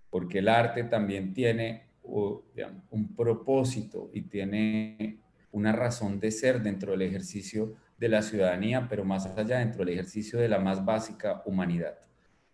porque 0.08 0.38
el 0.38 0.46
arte 0.46 0.84
también 0.84 1.34
tiene 1.34 1.88
un 2.04 3.16
propósito 3.16 4.08
y 4.12 4.22
tiene 4.22 5.18
una 5.50 5.72
razón 5.72 6.20
de 6.20 6.30
ser 6.30 6.62
dentro 6.62 6.92
del 6.92 7.02
ejercicio 7.02 7.74
de 7.98 8.08
la 8.08 8.22
ciudadanía, 8.22 8.86
pero 8.88 9.04
más 9.04 9.26
allá 9.26 9.58
dentro 9.58 9.84
del 9.84 9.94
ejercicio 9.94 10.38
de 10.38 10.48
la 10.48 10.60
más 10.60 10.84
básica 10.84 11.42
humanidad. 11.44 11.98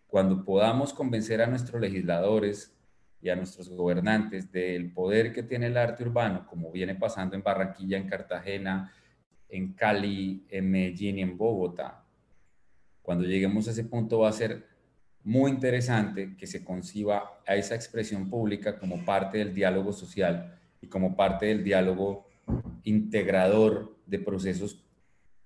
Cuando 0.07 0.43
podamos 0.43 0.93
convencer 0.93 1.43
a 1.43 1.47
nuestros 1.47 1.79
legisladores, 1.79 2.75
y 3.21 3.29
a 3.29 3.35
nuestros 3.35 3.69
gobernantes 3.69 4.51
del 4.51 4.91
poder 4.91 5.31
que 5.31 5.43
tiene 5.43 5.67
el 5.67 5.77
arte 5.77 6.03
urbano, 6.03 6.47
como 6.47 6.71
viene 6.71 6.95
pasando 6.95 7.35
en 7.35 7.43
Barranquilla, 7.43 7.97
en 7.97 8.07
Cartagena, 8.07 8.91
en 9.47 9.73
Cali, 9.73 10.45
en 10.49 10.71
Medellín 10.71 11.19
y 11.19 11.21
en 11.21 11.37
Bogotá. 11.37 12.03
Cuando 13.01 13.25
lleguemos 13.25 13.67
a 13.67 13.71
ese 13.71 13.83
punto 13.83 14.19
va 14.19 14.29
a 14.29 14.33
ser 14.33 14.65
muy 15.23 15.51
interesante 15.51 16.35
que 16.35 16.47
se 16.47 16.63
conciba 16.63 17.41
a 17.45 17.55
esa 17.55 17.75
expresión 17.75 18.29
pública 18.29 18.79
como 18.79 19.05
parte 19.05 19.37
del 19.37 19.53
diálogo 19.53 19.93
social 19.93 20.57
y 20.81 20.87
como 20.87 21.15
parte 21.15 21.47
del 21.47 21.63
diálogo 21.63 22.27
integrador 22.83 23.97
de 24.05 24.19
procesos 24.19 24.83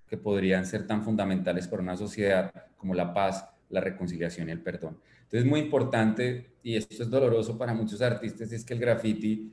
que 0.08 0.16
podrían 0.16 0.64
ser 0.64 0.86
tan 0.86 1.04
fundamentales 1.04 1.68
para 1.68 1.82
una 1.82 1.96
sociedad 1.96 2.50
como 2.76 2.94
la 2.94 3.12
paz, 3.12 3.46
la 3.68 3.80
reconciliación 3.80 4.48
y 4.48 4.52
el 4.52 4.62
perdón. 4.62 4.98
Entonces 5.26 5.44
es 5.44 5.50
muy 5.50 5.60
importante, 5.60 6.46
y 6.62 6.76
esto 6.76 7.02
es 7.02 7.10
doloroso 7.10 7.58
para 7.58 7.74
muchos 7.74 8.00
artistas, 8.00 8.52
es 8.52 8.64
que 8.64 8.74
el 8.74 8.80
graffiti, 8.80 9.52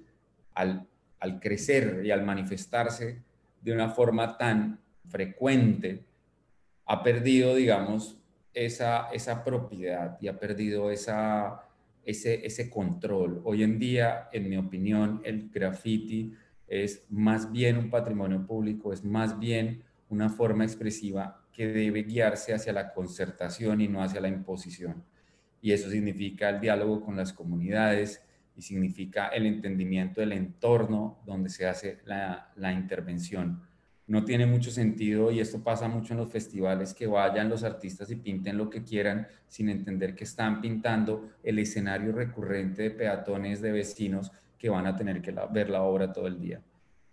al, 0.54 0.88
crecer 1.42 2.06
y 2.06 2.12
al 2.12 2.24
manifestarse 2.24 3.24
de 3.60 3.74
una 3.74 3.90
forma 3.90 4.38
tan 4.38 4.80
frecuente, 5.10 6.04
ha 6.86 7.02
perdido, 7.02 7.56
digamos, 7.56 8.20
esa, 8.54 9.10
propiedad 9.44 10.16
y 10.22 10.28
ha 10.28 10.38
perdido 10.38 10.92
esa, 10.92 11.64
ese 12.04 12.70
control. 12.70 13.42
Hoy 13.44 13.64
en 13.64 13.80
día, 13.80 14.30
en 14.32 14.48
mi 14.48 14.58
opinión, 14.58 15.22
el 15.24 15.50
graffiti 15.50 16.36
es 16.68 17.08
más 17.10 17.52
bien 17.52 17.78
un 17.78 17.90
patrimonio 17.90 18.46
público, 18.46 18.94
es 18.94 19.04
más 19.04 19.40
bien 19.40 19.82
una 20.10 20.30
forma 20.30 20.66
expresiva 20.66 21.42
que 21.52 21.66
debe 21.68 22.04
guiarse 22.04 22.54
hacia 22.54 22.74
la 22.74 22.94
concertación 22.94 23.82
y 23.82 23.88
no 23.88 24.04
hacia 24.04 24.22
la 24.22 24.28
imposición 24.28 25.04
y 25.64 25.72
eso 25.72 25.90
significa 25.90 26.50
el 26.50 26.60
diálogo 26.60 27.02
con 27.02 27.16
las 27.16 27.32
comunidades 27.32 28.22
y 28.54 28.62
significa 28.62 29.30
el 29.30 29.46
entendimiento 29.46 30.20
del 30.20 30.34
entorno 30.34 31.20
donde 31.26 31.50
se 31.50 31.66
hace 31.66 32.00
la, 32.04 32.52
la 32.58 32.74
intervención. 32.74 33.62
No 34.06 34.26
tiene 34.26 34.46
mucho 34.46 34.72
sentido, 34.72 35.32
y 35.32 35.40
esto 35.40 35.64
pasa 35.64 35.88
mucho 35.88 36.14
en 36.14 36.20
los 36.20 36.30
festivales, 36.30 36.94
que 36.94 37.08
vayan 37.08 37.48
los 37.48 37.64
artistas 37.64 38.12
y 38.12 38.18
pinten 38.18 38.58
lo 38.58 38.70
que 38.70 38.84
quieran 38.84 39.26
sin 39.48 39.70
entender 39.70 40.16
que 40.16 40.26
están 40.26 40.60
pintando 40.60 41.30
el 41.42 41.58
escenario 41.58 42.12
recurrente 42.12 42.82
de 42.82 42.92
peatones, 42.92 43.62
de 43.62 43.72
vecinos 43.72 44.34
que 44.60 44.68
van 44.68 44.86
a 44.86 44.98
tener 44.98 45.22
que 45.22 45.34
ver 45.54 45.70
la 45.70 45.84
obra 45.84 46.12
todo 46.12 46.28
el 46.28 46.42
día. 46.42 46.62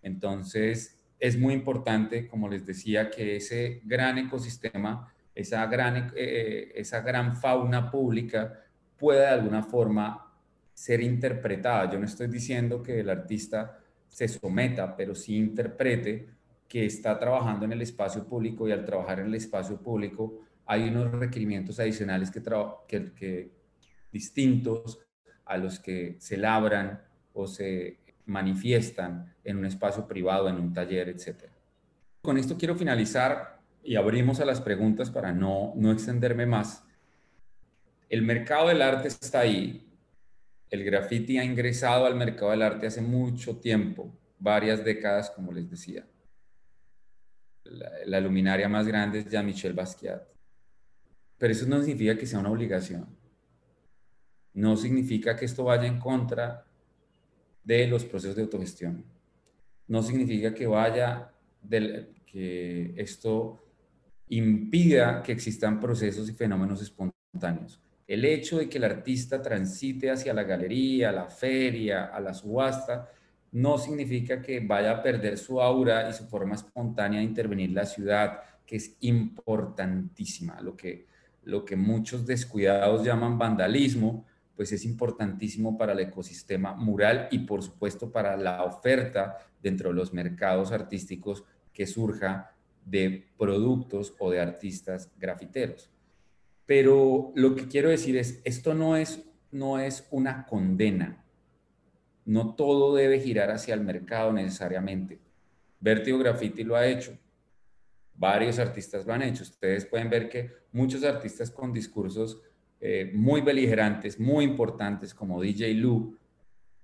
Entonces, 0.02 1.00
es 1.20 1.38
muy 1.38 1.54
importante, 1.54 2.26
como 2.26 2.48
les 2.48 2.66
decía, 2.66 3.10
que 3.10 3.36
ese 3.36 3.80
gran 3.84 4.18
ecosistema 4.18 5.14
esa 5.40 5.66
gran, 5.66 5.96
eh, 5.96 6.10
eh, 6.16 6.72
esa 6.74 7.00
gran 7.00 7.36
fauna 7.36 7.90
pública 7.90 8.64
pueda 8.96 9.20
de 9.22 9.40
alguna 9.40 9.62
forma 9.62 10.32
ser 10.72 11.00
interpretada. 11.00 11.90
Yo 11.90 11.98
no 11.98 12.06
estoy 12.06 12.28
diciendo 12.28 12.82
que 12.82 13.00
el 13.00 13.10
artista 13.10 13.78
se 14.08 14.28
someta, 14.28 14.96
pero 14.96 15.14
sí 15.14 15.36
interprete 15.36 16.28
que 16.68 16.86
está 16.86 17.18
trabajando 17.18 17.64
en 17.64 17.72
el 17.72 17.82
espacio 17.82 18.26
público 18.26 18.68
y 18.68 18.72
al 18.72 18.84
trabajar 18.84 19.20
en 19.20 19.26
el 19.26 19.34
espacio 19.34 19.76
público 19.80 20.40
hay 20.66 20.88
unos 20.88 21.10
requerimientos 21.10 21.80
adicionales 21.80 22.30
que, 22.30 22.42
que, 22.86 23.12
que 23.12 23.50
distintos 24.12 25.00
a 25.44 25.56
los 25.56 25.80
que 25.80 26.16
se 26.18 26.36
labran 26.36 27.02
o 27.32 27.46
se 27.46 27.98
manifiestan 28.26 29.34
en 29.42 29.56
un 29.56 29.64
espacio 29.64 30.06
privado, 30.06 30.48
en 30.48 30.56
un 30.56 30.72
taller, 30.72 31.08
etcétera. 31.08 31.52
con 32.22 32.38
esto 32.38 32.56
quiero 32.56 32.76
finalizar 32.76 33.59
y 33.82 33.96
abrimos 33.96 34.40
a 34.40 34.44
las 34.44 34.60
preguntas 34.60 35.10
para 35.10 35.32
no, 35.32 35.72
no 35.76 35.90
extenderme 35.90 36.46
más. 36.46 36.84
El 38.08 38.22
mercado 38.22 38.68
del 38.68 38.82
arte 38.82 39.08
está 39.08 39.40
ahí. 39.40 39.86
El 40.68 40.84
graffiti 40.84 41.38
ha 41.38 41.44
ingresado 41.44 42.06
al 42.06 42.14
mercado 42.14 42.50
del 42.50 42.62
arte 42.62 42.86
hace 42.86 43.00
mucho 43.00 43.56
tiempo, 43.56 44.12
varias 44.38 44.84
décadas, 44.84 45.30
como 45.30 45.52
les 45.52 45.70
decía. 45.70 46.06
La, 48.06 48.20
luminaria 48.20 48.68
más 48.68 48.86
grande 48.86 49.20
es 49.20 49.28
Jean-Michel 49.28 49.72
Basquiat. 49.72 50.22
Pero 51.38 51.52
eso 51.52 51.66
no 51.66 51.80
significa 51.80 52.16
que 52.18 52.26
sea 52.26 52.38
una 52.38 52.50
obligación. 52.50 53.06
No 54.52 54.76
significa 54.76 55.36
que 55.36 55.44
esto 55.44 55.64
vaya 55.64 55.86
en 55.86 55.98
contra 55.98 56.66
de 57.62 57.86
los 57.86 58.04
procesos 58.04 58.36
de 58.36 58.42
autogestión. 58.42 59.04
No 59.86 60.02
significa 60.02 60.52
que 60.52 60.66
vaya 60.66 61.32
del, 61.62 62.14
que 62.26 62.94
esto 62.96 63.69
impida 64.30 65.22
que 65.22 65.32
existan 65.32 65.78
procesos 65.78 66.28
y 66.28 66.32
fenómenos 66.32 66.80
espontáneos. 66.82 67.80
El 68.06 68.24
hecho 68.24 68.58
de 68.58 68.68
que 68.68 68.78
el 68.78 68.84
artista 68.84 69.40
transite 69.40 70.10
hacia 70.10 70.34
la 70.34 70.44
galería, 70.44 71.12
la 71.12 71.28
feria, 71.28 72.06
a 72.06 72.20
la 72.20 72.34
subasta, 72.34 73.08
no 73.52 73.78
significa 73.78 74.40
que 74.40 74.60
vaya 74.60 74.92
a 74.92 75.02
perder 75.02 75.36
su 75.36 75.60
aura 75.60 76.08
y 76.08 76.12
su 76.12 76.26
forma 76.26 76.54
espontánea 76.54 77.20
de 77.20 77.26
intervenir 77.26 77.70
la 77.70 77.84
ciudad, 77.84 78.40
que 78.64 78.76
es 78.76 78.96
importantísima. 79.00 80.60
Lo 80.60 80.76
que, 80.76 81.06
lo 81.44 81.64
que 81.64 81.76
muchos 81.76 82.26
descuidados 82.26 83.04
llaman 83.04 83.38
vandalismo, 83.38 84.26
pues 84.54 84.72
es 84.72 84.84
importantísimo 84.84 85.76
para 85.76 85.92
el 85.92 86.00
ecosistema 86.00 86.74
mural 86.74 87.28
y 87.30 87.40
por 87.40 87.62
supuesto 87.62 88.12
para 88.12 88.36
la 88.36 88.62
oferta 88.62 89.38
dentro 89.60 89.88
de 89.88 89.96
los 89.96 90.12
mercados 90.12 90.70
artísticos 90.70 91.44
que 91.72 91.86
surja 91.86 92.49
de 92.84 93.28
productos 93.38 94.14
o 94.18 94.30
de 94.30 94.40
artistas 94.40 95.10
grafiteros. 95.18 95.90
Pero 96.66 97.32
lo 97.34 97.56
que 97.56 97.68
quiero 97.68 97.88
decir 97.88 98.16
es, 98.16 98.40
esto 98.44 98.74
no 98.74 98.96
es, 98.96 99.24
no 99.50 99.78
es 99.78 100.06
una 100.10 100.46
condena. 100.46 101.24
No 102.24 102.54
todo 102.54 102.94
debe 102.94 103.18
girar 103.18 103.50
hacia 103.50 103.74
el 103.74 103.80
mercado 103.80 104.32
necesariamente. 104.32 105.18
Vertigo 105.80 106.18
Graffiti 106.18 106.62
lo 106.62 106.76
ha 106.76 106.86
hecho. 106.86 107.16
Varios 108.14 108.58
artistas 108.58 109.06
lo 109.06 109.12
han 109.12 109.22
hecho. 109.22 109.42
Ustedes 109.42 109.86
pueden 109.86 110.10
ver 110.10 110.28
que 110.28 110.50
muchos 110.72 111.02
artistas 111.02 111.50
con 111.50 111.72
discursos 111.72 112.40
eh, 112.80 113.10
muy 113.14 113.40
beligerantes, 113.40 114.20
muy 114.20 114.44
importantes, 114.44 115.12
como 115.12 115.40
DJ 115.40 115.74
Lu 115.74 116.16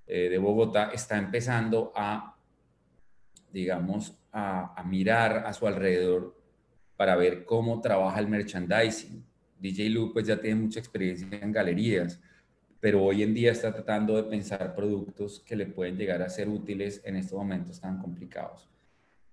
eh, 0.06 0.28
de 0.28 0.38
Bogotá, 0.38 0.90
está 0.92 1.16
empezando 1.16 1.92
a, 1.94 2.36
digamos, 3.52 4.18
a, 4.38 4.84
mirar 4.84 5.44
a 5.46 5.52
su 5.54 5.66
alrededor 5.66 6.36
para 6.94 7.16
ver 7.16 7.46
cómo 7.46 7.80
trabaja 7.80 8.20
el 8.20 8.28
merchandising. 8.28 9.24
DJ 9.58 9.88
Lu 9.88 10.12
pues 10.12 10.26
ya 10.26 10.38
tiene 10.38 10.60
mucha 10.60 10.78
experiencia 10.78 11.26
en 11.30 11.50
galerías, 11.50 12.20
pero 12.78 13.02
hoy 13.02 13.22
en 13.22 13.32
día 13.32 13.50
está 13.50 13.72
tratando 13.72 14.14
de 14.14 14.24
pensar 14.24 14.74
productos 14.74 15.40
que 15.40 15.56
le 15.56 15.64
pueden 15.64 15.96
llegar 15.96 16.20
a 16.20 16.28
ser 16.28 16.50
útiles 16.50 17.00
en 17.04 17.16
estos 17.16 17.38
momentos 17.38 17.80
tan 17.80 17.98
complicados. 17.98 18.68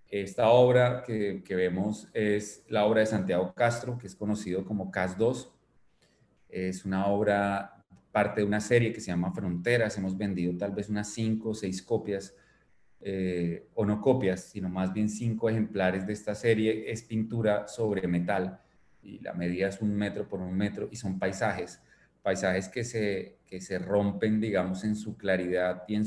Esta 0.08 0.50
obra 0.50 1.04
que, 1.06 1.44
que 1.44 1.56
vemos 1.56 2.08
es 2.14 2.64
la 2.70 2.86
obra 2.86 3.02
de 3.02 3.08
Santiago 3.08 3.54
Castro, 3.54 3.98
que 3.98 4.08
es 4.08 4.16
conocido 4.16 4.64
como 4.64 4.90
CAS 4.90 5.18
2. 5.18 5.52
Es 6.48 6.86
una 6.86 7.08
obra, 7.08 7.84
parte 8.12 8.40
de 8.40 8.48
una 8.48 8.62
serie 8.62 8.94
que 8.94 9.02
se 9.02 9.08
llama 9.08 9.34
Fronteras. 9.34 9.98
Hemos 9.98 10.18
vendido 10.18 10.56
tal 10.56 10.72
vez 10.72 10.88
unas 10.88 11.10
cinco 11.10 11.50
o 11.50 11.54
seis 11.54 11.82
copias 11.82 12.34
eh, 13.06 13.68
o 13.74 13.86
no 13.86 14.00
copias, 14.00 14.46
sino 14.46 14.70
más 14.70 14.94
bien 14.94 15.10
cinco 15.10 15.50
ejemplares 15.50 16.08
de 16.08 16.14
esta 16.14 16.36
serie, 16.36 16.90
es 16.90 17.04
pintura 17.04 17.68
sobre 17.68 18.08
metal 18.08 18.62
y 19.02 19.20
la 19.20 19.34
medida 19.34 19.68
es 19.68 19.82
un 19.82 19.94
metro 19.94 20.26
por 20.28 20.40
un 20.40 20.56
metro 20.56 20.88
y 20.90 20.96
son 20.96 21.20
paisajes, 21.20 21.82
paisajes 22.22 22.70
que 22.70 22.86
se, 22.86 23.40
que 23.46 23.60
se 23.60 23.78
rompen, 23.78 24.40
digamos, 24.40 24.86
en 24.86 24.96
su 24.96 25.18
claridad 25.18 25.84
y 25.86 25.96
en, 25.96 26.04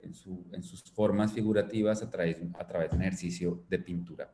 en, 0.00 0.14
su, 0.14 0.46
en 0.52 0.62
sus 0.62 0.82
formas 0.84 1.34
figurativas 1.34 2.02
a 2.02 2.08
través, 2.08 2.40
a 2.58 2.66
través 2.66 2.90
de 2.90 2.96
un 2.96 3.02
ejercicio 3.02 3.62
de 3.68 3.78
pintura. 3.78 4.32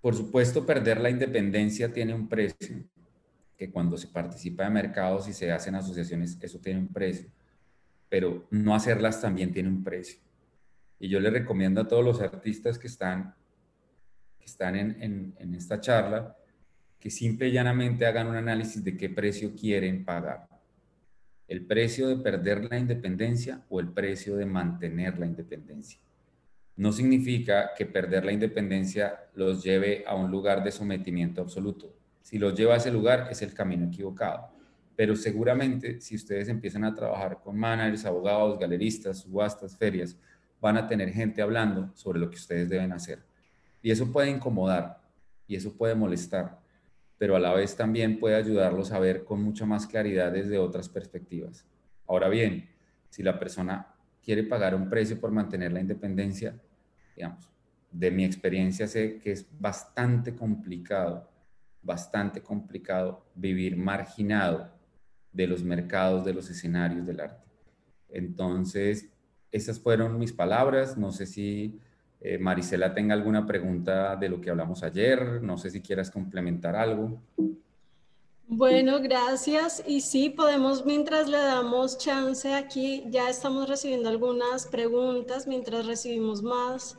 Por 0.00 0.14
supuesto, 0.14 0.64
perder 0.64 1.00
la 1.00 1.10
independencia 1.10 1.92
tiene 1.92 2.14
un 2.14 2.28
precio, 2.28 2.76
que 3.56 3.70
cuando 3.72 3.98
se 3.98 4.06
participa 4.06 4.62
de 4.64 4.70
mercados 4.70 5.26
y 5.26 5.32
se 5.32 5.50
hacen 5.50 5.74
asociaciones, 5.74 6.38
eso 6.40 6.60
tiene 6.60 6.78
un 6.78 6.88
precio, 6.92 7.28
pero 8.08 8.46
no 8.50 8.72
hacerlas 8.72 9.20
también 9.20 9.52
tiene 9.52 9.68
un 9.68 9.82
precio. 9.82 10.20
Y 11.02 11.08
yo 11.08 11.18
le 11.18 11.30
recomiendo 11.30 11.80
a 11.80 11.88
todos 11.88 12.04
los 12.04 12.20
artistas 12.20 12.78
que 12.78 12.86
están, 12.86 13.34
que 14.38 14.44
están 14.44 14.76
en, 14.76 15.34
en, 15.36 15.54
esta 15.56 15.80
charla 15.80 16.36
que 17.00 17.10
simple 17.10 17.48
y 17.48 17.50
llanamente 17.50 18.06
hagan 18.06 18.28
un 18.28 18.36
análisis 18.36 18.84
de 18.84 18.96
qué 18.96 19.10
precio 19.10 19.52
quieren 19.56 20.04
pagar. 20.04 20.46
El 21.48 21.66
precio 21.66 22.06
de 22.06 22.22
perder 22.22 22.70
la 22.70 22.78
independencia 22.78 23.64
o 23.68 23.80
el 23.80 23.88
precio 23.88 24.36
de 24.36 24.46
mantener 24.46 25.18
la 25.18 25.26
independencia. 25.26 25.98
No 26.76 26.92
significa 26.92 27.72
que 27.76 27.84
perder 27.84 28.24
la 28.24 28.30
independencia 28.30 29.24
los 29.34 29.64
lleve 29.64 30.04
a 30.06 30.14
un 30.14 30.30
lugar 30.30 30.62
de 30.62 30.70
sometimiento 30.70 31.42
absoluto. 31.42 31.92
Si 32.20 32.38
los 32.38 32.54
lleva 32.54 32.74
a 32.74 32.76
ese 32.76 32.92
lugar 32.92 33.26
es 33.28 33.42
el 33.42 33.52
camino 33.52 33.88
equivocado. 33.88 34.50
Pero 34.94 35.16
seguramente 35.16 36.00
si 36.00 36.14
ustedes 36.14 36.46
empiezan 36.46 36.84
a 36.84 36.94
trabajar 36.94 37.40
con 37.42 37.58
managers, 37.58 38.04
abogados, 38.04 38.56
galeristas, 38.56 39.18
subastas, 39.18 39.76
ferias, 39.76 40.16
van 40.62 40.76
a 40.76 40.86
tener 40.86 41.12
gente 41.12 41.42
hablando 41.42 41.90
sobre 41.94 42.20
lo 42.20 42.30
que 42.30 42.36
ustedes 42.36 42.70
deben 42.70 42.92
hacer. 42.92 43.18
Y 43.82 43.90
eso 43.90 44.12
puede 44.12 44.30
incomodar 44.30 45.02
y 45.48 45.56
eso 45.56 45.76
puede 45.76 45.96
molestar, 45.96 46.60
pero 47.18 47.34
a 47.34 47.40
la 47.40 47.52
vez 47.52 47.76
también 47.76 48.20
puede 48.20 48.36
ayudarlos 48.36 48.92
a 48.92 49.00
ver 49.00 49.24
con 49.24 49.42
mucha 49.42 49.66
más 49.66 49.88
claridad 49.88 50.30
desde 50.30 50.58
otras 50.58 50.88
perspectivas. 50.88 51.66
Ahora 52.06 52.28
bien, 52.28 52.70
si 53.10 53.24
la 53.24 53.40
persona 53.40 53.88
quiere 54.24 54.44
pagar 54.44 54.76
un 54.76 54.88
precio 54.88 55.20
por 55.20 55.32
mantener 55.32 55.72
la 55.72 55.80
independencia, 55.80 56.54
digamos, 57.16 57.50
de 57.90 58.10
mi 58.12 58.24
experiencia 58.24 58.86
sé 58.86 59.18
que 59.18 59.32
es 59.32 59.44
bastante 59.58 60.36
complicado, 60.36 61.28
bastante 61.82 62.40
complicado 62.40 63.26
vivir 63.34 63.76
marginado 63.76 64.70
de 65.32 65.48
los 65.48 65.64
mercados, 65.64 66.24
de 66.24 66.34
los 66.34 66.48
escenarios 66.48 67.04
del 67.04 67.18
arte. 67.18 67.50
Entonces, 68.08 69.11
esas 69.52 69.78
fueron 69.78 70.18
mis 70.18 70.32
palabras. 70.32 70.96
No 70.96 71.12
sé 71.12 71.26
si 71.26 71.78
eh, 72.20 72.38
Marisela 72.38 72.94
tenga 72.94 73.14
alguna 73.14 73.46
pregunta 73.46 74.16
de 74.16 74.28
lo 74.28 74.40
que 74.40 74.50
hablamos 74.50 74.82
ayer. 74.82 75.42
No 75.42 75.58
sé 75.58 75.70
si 75.70 75.80
quieras 75.80 76.10
complementar 76.10 76.74
algo. 76.74 77.20
Bueno, 78.48 79.00
gracias. 79.00 79.82
Y 79.86 80.00
sí, 80.00 80.30
podemos, 80.30 80.84
mientras 80.84 81.28
le 81.28 81.38
damos 81.38 81.98
chance 81.98 82.52
aquí, 82.52 83.04
ya 83.08 83.30
estamos 83.30 83.68
recibiendo 83.68 84.08
algunas 84.08 84.66
preguntas, 84.66 85.46
mientras 85.46 85.86
recibimos 85.86 86.42
más, 86.42 86.96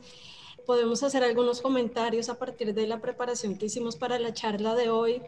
podemos 0.66 1.02
hacer 1.02 1.22
algunos 1.22 1.60
comentarios 1.60 2.28
a 2.28 2.38
partir 2.38 2.74
de 2.74 2.86
la 2.86 3.00
preparación 3.00 3.56
que 3.56 3.66
hicimos 3.66 3.96
para 3.96 4.18
la 4.18 4.32
charla 4.32 4.74
de 4.74 4.90
hoy. 4.90 5.22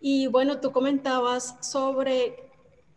Y 0.00 0.28
bueno, 0.28 0.60
tú 0.60 0.70
comentabas 0.70 1.56
sobre 1.60 2.50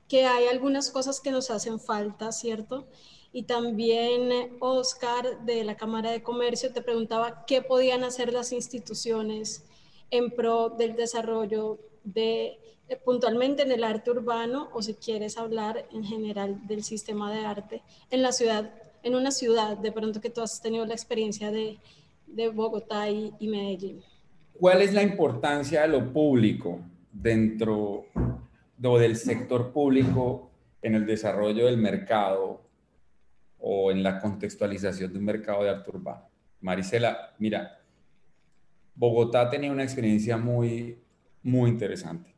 que 0.08 0.26
hay 0.26 0.46
algunas 0.48 0.92
cosas 0.92 1.20
que 1.20 1.32
nos 1.32 1.50
hacen 1.50 1.80
falta, 1.80 2.32
¿cierto? 2.32 2.86
Y 3.34 3.44
también 3.44 4.58
Oscar 4.60 5.46
de 5.46 5.64
la 5.64 5.78
Cámara 5.78 6.12
de 6.12 6.22
Comercio 6.22 6.74
te 6.74 6.82
preguntaba 6.82 7.46
qué 7.46 7.62
podían 7.62 8.04
hacer 8.04 8.34
las 8.34 8.52
instituciones 8.52 9.66
en 10.10 10.32
pro 10.32 10.70
del 10.70 10.96
desarrollo 10.96 11.80
de 12.04 12.60
eh, 12.90 12.98
puntualmente 13.04 13.64
en 13.64 13.72
el 13.72 13.86
arte 13.86 14.12
urbano 14.12 14.70
o 14.74 14.82
si 14.82 14.96
quieres 14.96 15.38
hablar 15.38 15.88
en 15.94 16.04
general 16.04 16.68
del 16.68 16.84
sistema 16.84 17.32
de 17.32 17.46
arte 17.46 17.84
en 18.10 18.22
la 18.22 18.34
ciudad, 18.34 18.74
en 19.04 19.16
una 19.16 19.32
ciudad 19.32 19.78
de 19.78 19.92
pronto 19.94 20.20
que 20.20 20.30
tú 20.30 20.42
has 20.42 20.62
tenido 20.62 20.86
la 20.86 20.94
experiencia 20.94 21.52
de, 21.52 21.78
de 22.28 22.50
Bogotá 22.50 23.10
y, 23.10 23.34
y 23.40 23.48
Medellín. 23.48 24.04
¿Cuál 24.60 24.82
es 24.82 24.94
la 24.94 25.04
importancia 25.04 25.84
de 25.84 25.88
lo 25.88 26.12
público 26.12 26.80
dentro 27.12 28.06
o 28.84 28.98
del 28.98 29.16
sector 29.16 29.72
público 29.72 30.50
en 30.82 30.96
el 30.96 31.06
desarrollo 31.06 31.66
del 31.68 31.78
mercado 31.78 32.62
o 33.62 33.92
en 33.92 34.04
la 34.04 34.20
contextualización 34.20 35.14
de 35.14 35.20
un 35.20 35.26
mercado 35.26 35.64
de 35.64 35.70
arte 35.70 35.90
urbano. 35.90 36.28
Marisela, 36.60 37.36
mira, 37.38 37.80
Bogotá 38.96 39.50
tenía 39.50 39.72
una 39.72 39.84
experiencia 39.84 40.38
muy, 40.38 41.00
muy 41.44 41.70
interesante. 41.70 42.36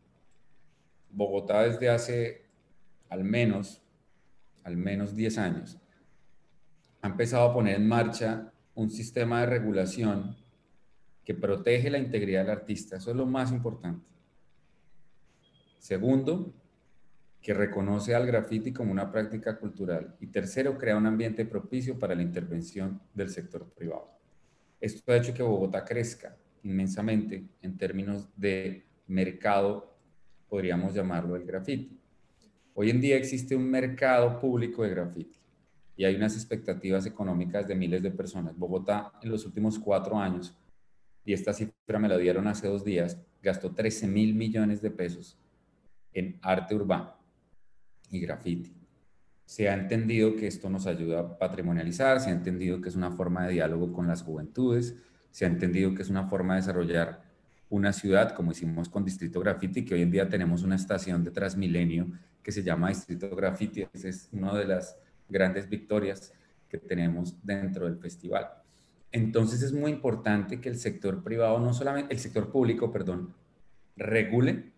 Bogotá 1.09 1.63
desde 1.63 1.89
hace 1.89 2.45
al 3.09 3.23
menos, 3.23 3.81
al 4.63 4.77
menos 4.77 5.15
10 5.15 5.37
años, 5.37 5.77
ha 7.01 7.07
empezado 7.07 7.49
a 7.49 7.53
poner 7.53 7.75
en 7.75 7.87
marcha 7.87 8.51
un 8.75 8.89
sistema 8.89 9.41
de 9.41 9.45
regulación 9.47 10.35
que 11.23 11.33
protege 11.33 11.89
la 11.89 11.99
integridad 11.99 12.41
del 12.41 12.57
artista. 12.57 12.97
Eso 12.97 13.11
es 13.11 13.17
lo 13.17 13.25
más 13.25 13.51
importante. 13.51 14.05
Segundo, 15.79 16.53
que 17.43 17.53
reconoce 17.53 18.15
al 18.15 18.25
graffiti 18.25 18.71
como 18.71 18.93
una 18.93 19.11
práctica 19.11 19.57
cultural. 19.57 20.15
Y 20.21 20.27
tercero, 20.27 20.77
crea 20.77 20.95
un 20.95 21.05
ambiente 21.05 21.45
propicio 21.45 21.99
para 21.99 22.15
la 22.15 22.21
intervención 22.21 23.01
del 23.13 23.29
sector 23.29 23.69
privado. 23.73 24.09
Esto 24.79 25.11
ha 25.11 25.17
hecho 25.17 25.33
que 25.33 25.43
Bogotá 25.43 25.83
crezca 25.83 26.37
inmensamente 26.63 27.45
en 27.61 27.77
términos 27.77 28.29
de 28.37 28.85
mercado, 29.07 29.93
podríamos 30.47 30.93
llamarlo 30.93 31.35
el 31.35 31.43
graffiti. 31.43 31.99
Hoy 32.75 32.89
en 32.89 33.01
día 33.01 33.17
existe 33.17 33.57
un 33.57 33.69
mercado 33.69 34.39
público 34.39 34.83
de 34.83 34.91
graffiti 34.91 35.37
y 35.97 36.05
hay 36.05 36.15
unas 36.15 36.35
expectativas 36.35 37.05
económicas 37.05 37.67
de 37.67 37.75
miles 37.75 38.01
de 38.01 38.11
personas. 38.11 38.57
Bogotá 38.57 39.11
en 39.21 39.29
los 39.29 39.45
últimos 39.45 39.77
cuatro 39.77 40.17
años, 40.17 40.57
y 41.25 41.33
esta 41.33 41.51
cifra 41.51 41.99
me 41.99 42.07
la 42.07 42.17
dieron 42.17 42.47
hace 42.47 42.67
dos 42.67 42.85
días, 42.85 43.21
gastó 43.41 43.73
13 43.73 44.07
mil 44.07 44.33
millones 44.33 44.81
de 44.81 44.91
pesos 44.91 45.37
en 46.13 46.39
arte 46.41 46.73
urbano 46.73 47.22
y 48.13 48.19
graffiti. 48.19 48.73
Se 49.45 49.69
ha 49.69 49.73
entendido 49.73 50.35
que 50.35 50.47
esto 50.47 50.69
nos 50.69 50.87
ayuda 50.87 51.19
a 51.19 51.37
patrimonializar, 51.37 52.19
se 52.19 52.29
ha 52.29 52.33
entendido 52.33 52.81
que 52.81 52.89
es 52.89 52.95
una 52.95 53.11
forma 53.11 53.45
de 53.45 53.53
diálogo 53.53 53.91
con 53.91 54.07
las 54.07 54.23
juventudes, 54.23 54.95
se 55.31 55.45
ha 55.45 55.47
entendido 55.47 55.93
que 55.93 56.01
es 56.03 56.09
una 56.09 56.27
forma 56.27 56.55
de 56.55 56.61
desarrollar 56.61 57.23
una 57.69 57.91
ciudad, 57.91 58.35
como 58.35 58.51
hicimos 58.51 58.87
con 58.87 59.03
Distrito 59.03 59.39
Graffiti, 59.39 59.83
que 59.83 59.95
hoy 59.95 60.03
en 60.03 60.11
día 60.11 60.29
tenemos 60.29 60.63
una 60.63 60.75
estación 60.75 61.23
de 61.23 61.31
Transmilenio 61.31 62.07
que 62.43 62.51
se 62.51 62.61
llama 62.61 62.89
Distrito 62.89 63.35
Graffiti. 63.35 63.87
Es 63.93 64.29
una 64.31 64.53
de 64.55 64.65
las 64.65 64.95
grandes 65.27 65.67
victorias 65.67 66.33
que 66.69 66.77
tenemos 66.77 67.35
dentro 67.43 67.85
del 67.85 67.97
festival. 67.97 68.47
Entonces 69.11 69.61
es 69.61 69.73
muy 69.73 69.91
importante 69.91 70.59
que 70.59 70.69
el 70.69 70.77
sector 70.77 71.23
privado, 71.23 71.59
no 71.59 71.73
solamente 71.73 72.13
el 72.13 72.19
sector 72.19 72.51
público, 72.51 72.91
perdón, 72.91 73.33
regule, 73.95 74.72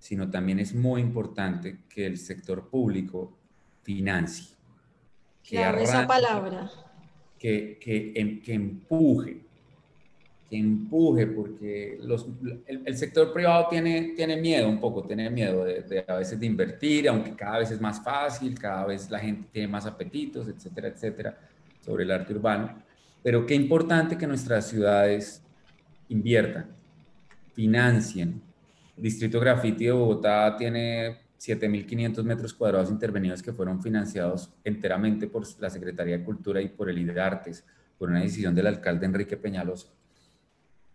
sino 0.00 0.28
también 0.28 0.58
es 0.58 0.74
muy 0.74 1.00
importante 1.02 1.80
que 1.88 2.06
el 2.06 2.18
sector 2.18 2.68
público 2.68 3.36
financie. 3.82 4.56
Que 5.44 5.56
claro, 5.56 5.78
esa 5.78 6.06
palabra. 6.06 6.70
Que, 7.38 7.78
que, 7.80 8.12
em, 8.16 8.42
que 8.42 8.54
empuje, 8.54 9.40
que 10.48 10.56
empuje, 10.56 11.26
porque 11.26 11.98
los, 12.02 12.26
el, 12.66 12.96
sector 12.96 13.32
privado 13.32 13.68
tiene, 13.70 14.12
tiene 14.16 14.36
miedo 14.36 14.68
un 14.68 14.80
poco, 14.80 15.04
tiene 15.04 15.30
miedo 15.30 15.64
de, 15.64 16.04
a 16.06 16.16
veces 16.16 16.38
de 16.40 16.46
invertir, 16.46 17.08
aunque 17.08 17.34
cada 17.34 17.58
vez 17.58 17.70
es 17.70 17.80
más 17.80 18.02
fácil, 18.02 18.58
cada 18.58 18.86
vez 18.86 19.10
la 19.10 19.18
gente 19.18 19.48
tiene 19.52 19.68
más 19.68 19.86
apetitos, 19.86 20.48
etcétera, 20.48 20.88
etcétera, 20.88 21.38
sobre 21.80 22.04
el 22.04 22.10
arte 22.10 22.34
urbano. 22.34 22.82
Pero 23.22 23.46
qué 23.46 23.54
importante 23.54 24.18
que 24.18 24.26
nuestras 24.26 24.66
ciudades 24.68 25.42
inviertan, 26.08 26.66
financien. 27.54 28.42
Distrito 29.00 29.40
Graffiti 29.40 29.86
de 29.86 29.92
Bogotá 29.92 30.56
tiene 30.56 31.20
7.500 31.38 32.22
metros 32.22 32.54
cuadrados 32.54 32.90
intervenidos 32.90 33.42
que 33.42 33.52
fueron 33.52 33.82
financiados 33.82 34.52
enteramente 34.64 35.26
por 35.26 35.44
la 35.60 35.70
Secretaría 35.70 36.18
de 36.18 36.24
Cultura 36.24 36.60
y 36.60 36.68
por 36.68 36.90
el 36.90 36.98
IDE 36.98 37.20
Artes, 37.20 37.64
por 37.98 38.10
una 38.10 38.20
decisión 38.20 38.54
del 38.54 38.66
alcalde 38.66 39.06
Enrique 39.06 39.36
Peñalosa 39.36 39.88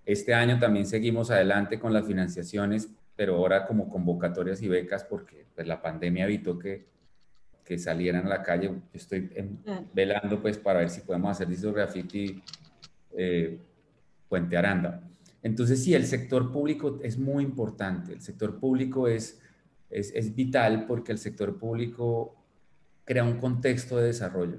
este 0.05 0.33
año 0.35 0.59
también 0.59 0.85
seguimos 0.85 1.31
adelante 1.31 1.79
con 1.79 1.91
las 1.91 2.05
financiaciones, 2.05 2.89
pero 3.15 3.35
ahora 3.35 3.65
como 3.65 3.89
convocatorias 3.89 4.61
y 4.61 4.67
becas 4.67 5.03
porque 5.03 5.45
pues, 5.55 5.67
la 5.67 5.81
pandemia 5.81 6.25
evitó 6.25 6.59
que, 6.59 6.85
que 7.63 7.79
salieran 7.79 8.27
a 8.27 8.29
la 8.29 8.43
calle. 8.43 8.67
Yo 8.67 8.75
estoy 8.93 9.29
velando 9.93 10.41
pues 10.41 10.57
para 10.57 10.79
ver 10.79 10.89
si 10.89 11.01
podemos 11.01 11.31
hacer 11.31 11.47
Diso 11.47 11.73
Graffiti 11.73 12.43
eh, 13.17 13.57
Puente 14.29 14.55
Aranda. 14.55 15.01
Entonces 15.45 15.84
sí, 15.84 15.93
el 15.93 16.08
sector 16.08 16.51
público 16.51 16.97
es 17.03 17.19
muy 17.19 17.43
importante. 17.43 18.13
El 18.13 18.21
sector 18.21 18.60
público 18.60 19.08
es, 19.08 19.39
es, 19.91 20.34
vital 20.34 20.88
porque 20.88 21.12
el 21.12 21.19
sector 21.19 21.60
público 21.60 22.36
crea 23.03 23.23
un 23.23 23.38
contexto 23.38 23.97
de 23.97 24.08
desarrollo 24.08 24.58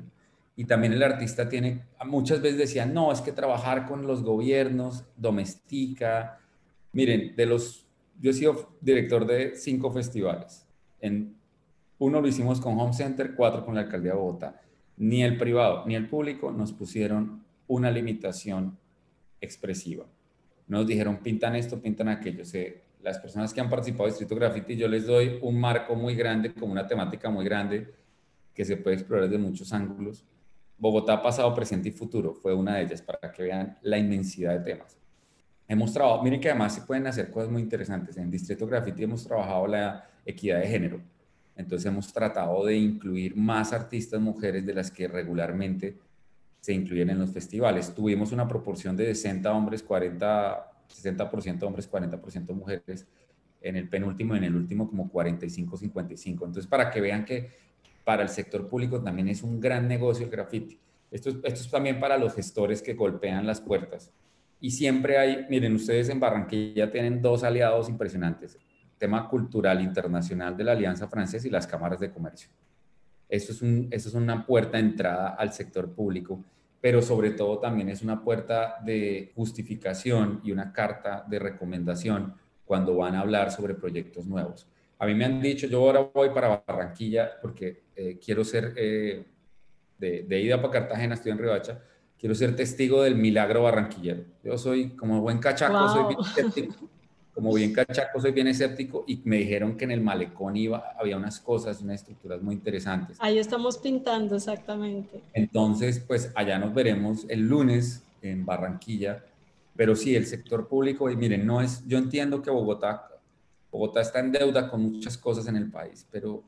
y 0.54 0.64
también 0.64 0.92
el 0.92 1.02
artista 1.02 1.48
tiene, 1.48 1.86
muchas 2.04 2.40
veces 2.40 2.58
decían, 2.58 2.94
no, 2.94 3.10
es 3.10 3.20
que 3.20 3.32
trabajar 3.32 3.84
con 3.88 4.06
los 4.06 4.22
gobiernos 4.22 5.02
domestica. 5.16 6.38
Miren, 6.92 7.34
de 7.34 7.46
los, 7.46 7.88
yo 8.20 8.30
he 8.30 8.34
sido 8.34 8.76
director 8.80 9.26
de 9.26 9.56
cinco 9.56 9.90
festivales. 9.90 10.68
En, 11.00 11.34
uno 11.98 12.20
lo 12.20 12.28
hicimos 12.28 12.60
con 12.60 12.78
Home 12.78 12.92
Center, 12.92 13.34
cuatro 13.34 13.64
con 13.64 13.74
la 13.74 13.80
Alcaldía 13.80 14.12
de 14.12 14.18
Bogotá. 14.18 14.62
Ni 14.98 15.24
el 15.24 15.36
privado 15.36 15.84
ni 15.84 15.96
el 15.96 16.08
público 16.08 16.52
nos 16.52 16.72
pusieron 16.72 17.42
una 17.66 17.90
limitación 17.90 18.78
expresiva. 19.40 20.06
Nos 20.66 20.86
dijeron, 20.86 21.18
pintan 21.18 21.56
esto, 21.56 21.80
pintan 21.80 22.08
aquello. 22.08 22.42
las 23.02 23.18
personas 23.18 23.54
que 23.54 23.60
han 23.60 23.70
participado 23.70 24.04
en 24.04 24.10
Distrito 24.10 24.34
Graffiti, 24.34 24.76
yo 24.76 24.88
les 24.88 25.06
doy 25.06 25.38
un 25.42 25.60
marco 25.60 25.94
muy 25.94 26.14
grande, 26.14 26.52
como 26.52 26.72
una 26.72 26.86
temática 26.86 27.30
muy 27.30 27.44
grande, 27.44 27.94
que 28.54 28.64
se 28.64 28.76
puede 28.76 28.96
explorar 28.96 29.28
desde 29.28 29.42
muchos 29.42 29.72
ángulos 29.72 30.24
Bogotá 30.78 31.22
pasado, 31.22 31.54
presente 31.54 31.88
y 31.88 31.92
futuro 31.92 32.34
fue 32.34 32.52
una 32.52 32.76
de 32.76 32.82
ellas 32.82 33.00
para 33.00 33.32
que 33.32 33.44
vean 33.44 33.78
la 33.80 33.96
inmensidad 33.96 34.58
de 34.58 34.74
temas. 34.74 34.98
Hemos 35.66 35.92
trabajado, 35.92 36.22
miren 36.22 36.38
que 36.40 36.50
además 36.50 36.74
se 36.74 36.82
pueden 36.82 37.06
hacer 37.06 37.30
cosas 37.30 37.50
muy 37.50 37.62
interesantes. 37.62 38.16
En 38.18 38.30
Distrito 38.30 38.66
Graffiti 38.66 39.02
hemos 39.02 39.24
trabajado 39.24 39.66
la 39.66 40.06
equidad 40.26 40.60
de 40.60 40.66
género. 40.66 41.00
Entonces 41.56 41.86
hemos 41.86 42.12
tratado 42.12 42.66
de 42.66 42.76
incluir 42.76 43.34
más 43.34 43.72
artistas 43.72 44.20
mujeres 44.20 44.66
de 44.66 44.74
las 44.74 44.90
que 44.90 45.08
regularmente 45.08 45.96
se 46.66 46.72
incluyen 46.72 47.10
en 47.10 47.20
los 47.20 47.30
festivales. 47.30 47.94
Tuvimos 47.94 48.32
una 48.32 48.48
proporción 48.48 48.96
de 48.96 49.14
60 49.14 49.52
hombres, 49.52 49.84
40, 49.84 50.68
60% 50.88 51.62
hombres, 51.62 51.88
40% 51.88 52.52
mujeres. 52.54 53.06
En 53.60 53.76
el 53.76 53.88
penúltimo 53.88 54.34
y 54.34 54.38
en 54.38 54.44
el 54.44 54.56
último 54.56 54.88
como 54.88 55.08
45-55. 55.08 56.26
Entonces 56.26 56.66
para 56.66 56.90
que 56.90 57.00
vean 57.00 57.24
que 57.24 57.50
para 58.02 58.24
el 58.24 58.28
sector 58.30 58.66
público 58.68 59.00
también 59.00 59.28
es 59.28 59.44
un 59.44 59.60
gran 59.60 59.86
negocio 59.86 60.24
el 60.24 60.30
graffiti. 60.32 60.76
Esto 61.08 61.30
es, 61.30 61.36
esto 61.44 61.60
es 61.60 61.70
también 61.70 62.00
para 62.00 62.18
los 62.18 62.34
gestores 62.34 62.82
que 62.82 62.94
golpean 62.94 63.46
las 63.46 63.60
puertas. 63.60 64.10
Y 64.60 64.72
siempre 64.72 65.18
hay, 65.18 65.46
miren, 65.48 65.72
ustedes 65.72 66.08
en 66.08 66.18
Barranquilla 66.18 66.90
tienen 66.90 67.22
dos 67.22 67.44
aliados 67.44 67.88
impresionantes, 67.88 68.58
tema 68.98 69.28
cultural 69.28 69.80
internacional 69.82 70.56
de 70.56 70.64
la 70.64 70.72
Alianza 70.72 71.06
Francesa 71.06 71.46
y 71.46 71.50
las 71.52 71.68
cámaras 71.68 72.00
de 72.00 72.10
comercio. 72.10 72.50
Eso 73.28 73.52
es, 73.52 73.62
un, 73.62 73.86
eso 73.92 74.08
es 74.08 74.16
una 74.16 74.44
puerta 74.44 74.78
de 74.78 74.84
entrada 74.84 75.28
al 75.28 75.52
sector 75.52 75.92
público, 75.92 76.44
pero 76.80 77.02
sobre 77.02 77.30
todo 77.30 77.58
también 77.58 77.88
es 77.88 78.02
una 78.02 78.22
puerta 78.22 78.76
de 78.84 79.32
justificación 79.34 80.40
y 80.44 80.52
una 80.52 80.72
carta 80.72 81.24
de 81.28 81.38
recomendación 81.38 82.34
cuando 82.64 82.96
van 82.96 83.14
a 83.14 83.20
hablar 83.20 83.50
sobre 83.50 83.74
proyectos 83.74 84.26
nuevos. 84.26 84.68
A 84.98 85.06
mí 85.06 85.14
me 85.14 85.24
han 85.24 85.40
dicho, 85.40 85.66
yo 85.66 85.80
ahora 85.80 86.08
voy 86.12 86.30
para 86.30 86.62
Barranquilla 86.66 87.32
porque 87.40 87.84
eh, 87.94 88.18
quiero 88.22 88.44
ser, 88.44 88.72
eh, 88.76 89.24
de, 89.98 90.40
ida 90.40 90.60
para 90.60 90.72
Cartagena, 90.72 91.14
estoy 91.14 91.32
en 91.32 91.38
Ribacha, 91.38 91.82
quiero 92.18 92.34
ser 92.34 92.56
testigo 92.56 93.02
del 93.02 93.14
milagro 93.14 93.62
barranquillero. 93.62 94.24
Yo 94.42 94.56
soy, 94.56 94.90
como 94.96 95.20
buen 95.20 95.38
cachaco, 95.38 95.88
soy 95.88 96.14
bien 96.14 96.20
escéptico. 96.20 96.90
Como 97.36 97.52
bien 97.52 97.72
cachaco, 97.72 98.18
soy 98.18 98.32
bien 98.32 98.48
escéptico 98.48 99.04
y 99.06 99.20
me 99.24 99.36
dijeron 99.36 99.76
que 99.76 99.84
en 99.84 99.90
el 99.90 100.00
malecón 100.00 100.56
iba, 100.56 100.92
había 100.98 101.16
unas 101.18 101.38
cosas, 101.38 101.82
unas 101.82 101.96
estructuras 101.96 102.42
muy 102.42 102.54
interesantes. 102.54 103.18
Ahí 103.20 103.38
estamos 103.38 103.76
pintando, 103.76 104.36
exactamente. 104.36 105.20
Entonces, 105.34 106.00
pues 106.00 106.32
allá 106.34 106.58
nos 106.58 106.72
veremos 106.72 107.26
el 107.28 107.46
lunes 107.46 108.02
en 108.22 108.44
Barranquilla. 108.44 109.22
Pero 109.76 109.94
sí, 109.94 110.16
el 110.16 110.24
sector 110.26 110.66
público, 110.66 111.10
y 111.10 111.16
miren, 111.16 111.46
no 111.46 111.60
es, 111.60 111.86
yo 111.86 111.98
entiendo 111.98 112.40
que 112.40 112.50
Bogotá 112.50 113.06
Bogotá 113.70 114.00
está 114.00 114.20
en 114.20 114.32
deuda 114.32 114.70
con 114.70 114.80
muchas 114.80 115.18
cosas 115.18 115.46
en 115.48 115.56
el 115.56 115.70
país, 115.70 116.06
pero 116.10 116.42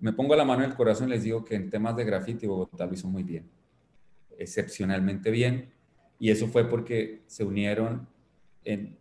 me 0.00 0.14
pongo 0.14 0.34
la 0.34 0.44
mano 0.44 0.64
en 0.64 0.70
el 0.70 0.76
corazón 0.76 1.08
y 1.08 1.10
les 1.10 1.22
digo 1.22 1.44
que 1.44 1.54
en 1.54 1.68
temas 1.68 1.94
de 1.96 2.04
graffiti 2.04 2.46
Bogotá 2.46 2.86
lo 2.86 2.94
hizo 2.94 3.08
muy 3.08 3.22
bien, 3.22 3.44
excepcionalmente 4.38 5.30
bien, 5.30 5.70
y 6.18 6.30
eso 6.30 6.46
fue 6.48 6.66
porque 6.68 7.20
se 7.26 7.44
unieron 7.44 8.08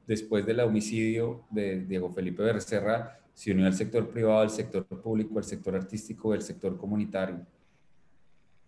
después 0.08 0.45
del 0.45 0.60
homicidio 0.60 1.45
de 1.50 1.82
Diego 1.86 2.12
Felipe 2.12 2.43
Becerra, 2.43 3.19
se 3.34 3.52
unió 3.52 3.67
el 3.67 3.74
sector 3.74 4.10
privado, 4.10 4.43
el 4.43 4.50
sector 4.50 4.86
público, 4.86 5.39
el 5.39 5.45
sector 5.45 5.76
artístico, 5.76 6.34
el 6.34 6.41
sector 6.41 6.78
comunitario, 6.78 7.45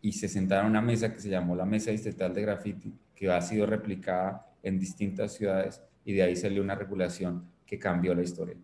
y 0.01 0.11
se 0.11 0.27
sentaron 0.27 0.65
a 0.65 0.69
una 0.69 0.81
mesa 0.81 1.13
que 1.13 1.19
se 1.19 1.29
llamó 1.29 1.55
la 1.55 1.65
Mesa 1.65 1.91
Distrital 1.91 2.33
de 2.33 2.41
Graffiti, 2.41 2.93
que 3.15 3.31
ha 3.31 3.41
sido 3.41 3.65
replicada 3.65 4.47
en 4.61 4.79
distintas 4.79 5.33
ciudades, 5.33 5.81
y 6.05 6.13
de 6.13 6.23
ahí 6.23 6.35
salió 6.35 6.61
una 6.61 6.75
regulación 6.75 7.45
que 7.65 7.79
cambió 7.79 8.13
la 8.13 8.23
historia. 8.23 8.55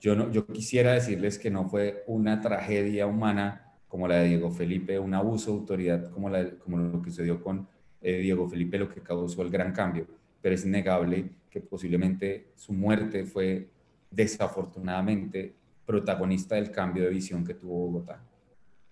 Yo, 0.00 0.46
quisiera 0.48 0.92
decirles 0.92 1.38
que 1.38 1.50
no 1.50 1.68
fue 1.68 2.04
una 2.06 2.40
tragedia 2.40 3.06
humana 3.06 3.72
como 3.88 4.06
la 4.06 4.16
de 4.16 4.28
Diego 4.28 4.50
Felipe, 4.50 4.98
un 4.98 5.14
abuso 5.14 5.52
de 5.52 5.58
autoridad 5.58 6.10
como 6.10 6.28
lo 6.28 7.02
que 7.02 7.10
sucedió 7.10 7.42
con 7.42 7.66
eh, 8.02 8.18
Diego 8.18 8.48
Felipe, 8.48 8.78
lo 8.78 8.88
que 8.88 9.00
causó 9.00 9.42
el 9.42 9.50
gran 9.50 9.72
cambio, 9.72 10.06
pero 10.46 10.54
es 10.54 10.64
innegable 10.64 11.28
que 11.50 11.60
posiblemente 11.60 12.52
su 12.54 12.72
muerte 12.72 13.24
fue 13.24 13.68
desafortunadamente 14.08 15.56
protagonista 15.84 16.54
del 16.54 16.70
cambio 16.70 17.02
de 17.02 17.10
visión 17.10 17.44
que 17.44 17.54
tuvo 17.54 17.88
Bogotá. 17.88 18.22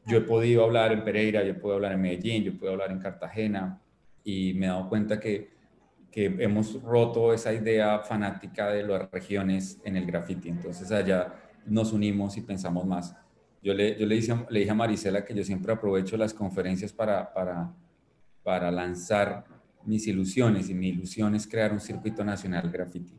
Yo 0.05 0.19
he 0.19 0.23
podido 0.23 0.65
hablar 0.65 0.91
en 0.91 1.05
Pereira, 1.05 1.45
yo 1.45 1.53
he 1.53 1.55
podido 1.55 1.77
hablar 1.77 1.93
en 1.93 2.01
Medellín, 2.01 2.43
yo 2.43 2.51
he 2.51 2.55
podido 2.55 2.73
hablar 2.73 2.91
en 2.91 2.99
Cartagena 2.99 3.81
y 4.25 4.53
me 4.55 4.67
he 4.67 4.69
dado 4.69 4.89
cuenta 4.89 5.21
que 5.21 5.55
que 6.11 6.25
hemos 6.27 6.83
roto 6.83 7.33
esa 7.33 7.53
idea 7.53 8.01
fanática 8.01 8.71
de 8.71 8.83
las 8.83 9.09
regiones 9.13 9.81
en 9.85 9.97
el 9.97 10.07
graffiti. 10.07 10.49
Entonces 10.49 10.91
allá 10.91 11.33
nos 11.67 11.93
unimos 11.93 12.37
y 12.37 12.41
pensamos 12.41 12.85
más. 12.85 13.15
Yo 13.63 13.75
le, 13.75 13.97
yo 13.97 14.07
le, 14.07 14.17
dije, 14.17 14.35
le 14.51 14.59
dije 14.59 14.73
a 14.73 14.75
Marisela 14.75 15.25
que 15.25 15.35
yo 15.35 15.45
siempre 15.45 15.73
aprovecho 15.73 16.17
las 16.17 16.35
conferencias 16.35 16.93
para, 16.93 17.33
para, 17.33 17.73
para 18.43 18.73
lanzar 18.73 19.54
mis 19.87 20.07
ilusiones 20.07 20.71
y 20.71 20.75
mi 20.75 20.89
ilusión 20.89 21.35
es 21.35 21.47
crear 21.47 21.73
un 21.73 21.81
circuito 21.81 22.25
nacional 22.25 22.71
graffiti. 22.71 23.15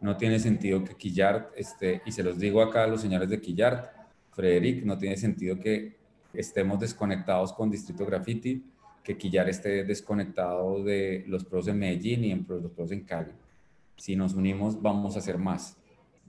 No 0.00 0.16
tiene 0.16 0.38
sentido 0.38 0.84
que 0.84 0.94
Quillart 0.94 1.52
esté, 1.56 2.02
y 2.04 2.12
se 2.12 2.22
los 2.22 2.38
digo 2.38 2.60
acá 2.60 2.84
a 2.84 2.86
los 2.86 3.00
señores 3.00 3.28
de 3.28 3.40
Quillart, 3.40 3.90
Frederic, 4.32 4.84
no 4.84 4.98
tiene 4.98 5.16
sentido 5.16 5.58
que 5.58 5.96
estemos 6.32 6.80
desconectados 6.80 7.52
con 7.52 7.70
Distrito 7.70 8.04
Graffiti, 8.04 8.64
que 9.02 9.16
Quillar 9.16 9.48
esté 9.48 9.84
desconectado 9.84 10.82
de 10.82 11.24
los 11.28 11.44
pros 11.44 11.68
en 11.68 11.78
Medellín 11.78 12.24
y 12.24 12.32
en 12.32 12.46
los 12.48 12.72
pros 12.72 12.90
en 12.90 13.04
Cali. 13.04 13.32
Si 13.96 14.16
nos 14.16 14.34
unimos, 14.34 14.80
vamos 14.80 15.14
a 15.14 15.18
hacer 15.20 15.38
más 15.38 15.76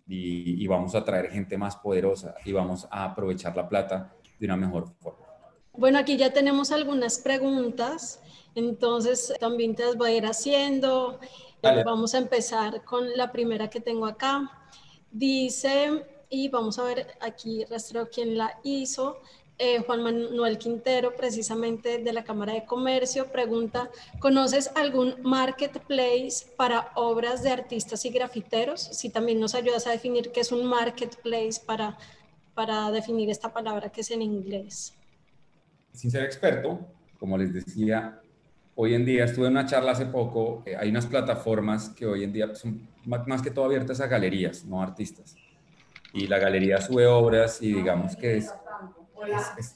y, 0.07 0.61
y 0.63 0.67
vamos 0.67 0.93
a 0.93 1.03
traer 1.03 1.31
gente 1.31 1.57
más 1.57 1.77
poderosa 1.77 2.35
y 2.43 2.51
vamos 2.51 2.87
a 2.91 3.05
aprovechar 3.05 3.55
la 3.55 3.67
plata 3.67 4.13
de 4.39 4.45
una 4.45 4.57
mejor 4.57 4.93
forma. 4.99 5.25
Bueno, 5.73 5.97
aquí 5.97 6.17
ya 6.17 6.31
tenemos 6.31 6.71
algunas 6.71 7.19
preguntas, 7.19 8.21
entonces 8.55 9.33
también 9.39 9.75
te 9.75 9.85
las 9.85 9.95
voy 9.97 10.11
a 10.11 10.17
ir 10.17 10.25
haciendo. 10.25 11.19
Vamos 11.61 12.13
a 12.13 12.19
empezar 12.19 12.83
con 12.83 13.15
la 13.17 13.31
primera 13.31 13.69
que 13.69 13.81
tengo 13.81 14.05
acá. 14.05 14.51
Dice, 15.11 16.05
y 16.29 16.49
vamos 16.49 16.79
a 16.79 16.83
ver 16.83 17.07
aquí 17.21 17.65
rastreo 17.65 18.09
quién 18.09 18.37
la 18.37 18.59
hizo. 18.63 19.21
Eh, 19.57 19.79
Juan 19.79 20.03
Manuel 20.03 20.57
Quintero, 20.57 21.15
precisamente 21.15 21.99
de 21.99 22.11
la 22.11 22.25
Cámara 22.25 22.53
de 22.53 22.65
Comercio, 22.65 23.31
pregunta, 23.31 23.89
¿conoces 24.19 24.69
algún 24.75 25.15
marketplace 25.21 26.45
para 26.57 26.91
obras 26.95 27.41
de 27.41 27.51
artistas 27.51 28.03
y 28.03 28.09
grafiteros? 28.09 28.81
Si 28.81 29.09
también 29.09 29.39
nos 29.39 29.55
ayudas 29.55 29.87
a 29.87 29.91
definir 29.91 30.33
qué 30.33 30.41
es 30.41 30.51
un 30.51 30.65
marketplace 30.65 31.61
para, 31.65 31.97
para 32.53 32.91
definir 32.91 33.29
esta 33.29 33.53
palabra 33.53 33.89
que 33.89 34.01
es 34.01 34.11
en 34.11 34.21
inglés. 34.21 34.93
Sin 35.93 36.11
ser 36.11 36.25
experto, 36.25 36.85
como 37.17 37.37
les 37.37 37.53
decía, 37.53 38.21
hoy 38.75 38.93
en 38.93 39.05
día 39.05 39.25
estuve 39.25 39.47
en 39.47 39.53
una 39.53 39.65
charla 39.65 39.91
hace 39.91 40.05
poco, 40.05 40.63
eh, 40.65 40.75
hay 40.75 40.89
unas 40.89 41.05
plataformas 41.05 41.89
que 41.89 42.05
hoy 42.05 42.23
en 42.23 42.33
día 42.33 42.53
son 42.55 42.87
más 43.05 43.41
que 43.41 43.51
todo 43.51 43.65
abiertas 43.65 44.01
a 44.01 44.07
galerías, 44.07 44.65
no 44.65 44.81
artistas. 44.81 45.35
Y 46.13 46.27
la 46.27 46.39
galería 46.39 46.79
sube 46.79 47.07
obras 47.07 47.61
y 47.61 47.73
digamos 47.73 48.15
que 48.15 48.37
es 48.37 48.53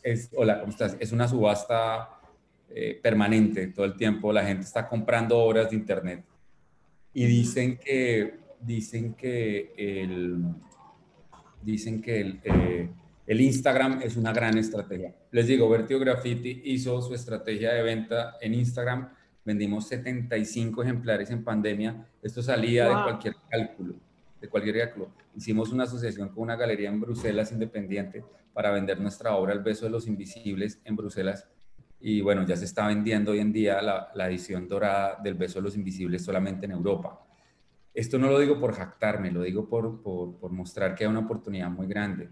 es, 0.04 0.30
hola, 0.36 0.60
¿cómo 0.60 0.72
estás? 0.72 0.98
Es 1.00 1.12
una 1.12 1.28
subasta 1.28 2.10
eh, 2.70 3.00
permanente 3.02 3.68
todo 3.68 3.86
el 3.86 3.96
tiempo. 3.96 4.32
La 4.32 4.44
gente 4.44 4.66
está 4.66 4.88
comprando 4.88 5.38
obras 5.38 5.70
de 5.70 5.76
internet 5.76 6.24
y 7.14 7.26
dicen 7.26 7.78
que 7.78 8.40
dicen 8.60 9.14
que 9.14 9.74
el 9.78 10.44
dicen 11.62 12.02
que 12.02 12.22
el, 12.22 12.40
eh, 12.44 12.90
el 13.30 13.42
Instagram 13.42 14.02
es 14.02 14.18
una 14.18 14.34
gran 14.34 14.58
estrategia. 14.58 15.14
Les 15.30 15.46
digo, 15.46 15.70
Vertigo 15.70 16.00
Graffiti 16.00 16.64
hizo 16.66 17.00
su 17.00 17.14
estrategia 17.14 17.74
de 17.74 17.84
venta 17.84 18.38
en 18.42 18.56
Instagram. 18.56 19.08
Vendimos 19.46 19.88
75 19.88 20.82
ejemplares 20.82 21.30
en 21.30 21.44
pandemia. 21.44 22.08
Esto 22.24 22.42
salía 22.42 22.86
de 22.86 23.04
cualquier 23.04 23.36
cálculo, 23.48 23.94
de 24.42 24.50
cualquier 24.50 24.80
cálculo. 24.80 25.12
Hicimos 25.38 25.72
una 25.72 25.84
asociación 25.84 26.30
con 26.30 26.42
una 26.42 26.56
galería 26.56 26.90
en 26.90 27.00
Bruselas 27.00 27.52
independiente 27.52 28.26
para 28.52 28.72
vender 28.72 29.00
nuestra 29.00 29.36
obra 29.36 29.54
El 29.54 29.60
beso 29.60 29.86
de 29.86 29.92
los 29.92 30.08
invisibles 30.08 30.82
en 30.84 30.96
Bruselas. 30.96 31.48
Y 32.00 32.22
bueno, 32.22 32.48
ya 32.48 32.58
se 32.58 32.66
está 32.66 32.88
vendiendo 32.88 33.34
hoy 33.34 33.42
en 33.42 33.54
día 33.54 33.80
la, 33.80 34.28
edición 34.28 34.68
dorada 34.68 35.20
del 35.24 35.36
beso 35.36 35.60
de 35.60 35.66
los 35.66 35.76
invisibles 35.76 36.26
solamente 36.26 36.66
en 36.66 36.72
Europa. 36.72 37.24
Esto 37.94 38.18
no 38.18 38.32
lo 38.32 38.40
digo 38.40 38.60
por 38.60 38.74
jactarme, 38.74 39.30
lo 39.30 39.44
digo 39.44 39.70
por, 39.70 40.02
por, 40.02 40.50
mostrar 40.52 40.96
que 40.96 41.04
hay 41.04 41.12
una 41.12 41.20
oportunidad 41.20 41.70
muy 41.70 41.86
grande, 41.86 42.28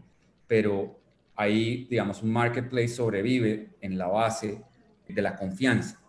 pero 0.48 1.00
ahí, 1.36 1.86
digamos, 1.90 2.24
un 2.24 2.32
marketplace 2.32 2.90
sobrevive 2.90 3.76
en 3.82 3.98
la 3.98 4.08
base 4.08 4.64
de 5.08 5.22
la 5.22 5.36
confianza. 5.36 6.02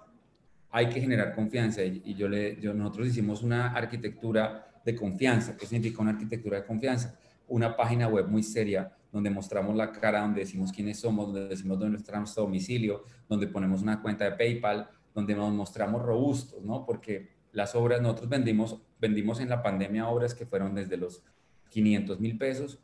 Hay 0.70 0.88
que 0.88 1.00
generar 1.00 1.34
confianza 1.34 1.82
y 1.82 2.14
yo 2.14 2.28
le, 2.28 2.60
yo, 2.60 2.74
nosotros 2.74 3.08
hicimos 3.08 3.42
una 3.42 3.72
arquitectura 3.72 4.68
de 4.84 4.94
confianza. 4.94 5.56
¿Qué 5.56 5.66
significa 5.66 6.02
una 6.02 6.12
arquitectura 6.12 6.60
de 6.60 6.66
confianza? 6.66 7.18
Una 7.46 7.76
página 7.76 8.08
web 8.08 8.26
muy 8.28 8.42
seria 8.42 8.92
donde 9.12 9.30
mostramos 9.30 9.74
la 9.74 9.90
cara, 9.90 10.20
donde 10.20 10.40
decimos 10.40 10.72
quiénes 10.72 11.00
somos, 11.00 11.26
donde 11.26 11.48
decimos 11.48 11.78
dónde 11.78 11.96
está 11.96 12.18
nuestro 12.18 12.44
domicilio, 12.44 13.04
donde 13.28 13.46
ponemos 13.46 13.82
una 13.82 14.00
cuenta 14.02 14.24
de 14.24 14.32
PayPal, 14.32 14.88
donde 15.14 15.34
nos 15.34 15.52
mostramos 15.52 16.02
robustos, 16.02 16.62
¿no? 16.62 16.84
Porque 16.84 17.30
las 17.52 17.74
obras, 17.74 18.00
nosotros 18.02 18.28
vendimos, 18.28 18.80
vendimos 19.00 19.40
en 19.40 19.48
la 19.48 19.62
pandemia 19.62 20.08
obras 20.08 20.34
que 20.34 20.46
fueron 20.46 20.74
desde 20.74 20.96
los 20.96 21.22
500 21.70 22.20
mil 22.20 22.36
pesos 22.36 22.78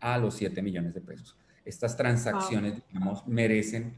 a 0.00 0.18
los 0.18 0.34
7 0.34 0.60
millones 0.62 0.94
de 0.94 1.00
pesos. 1.00 1.36
Estas 1.64 1.96
transacciones, 1.96 2.74
digamos, 2.88 3.26
merecen, 3.26 3.94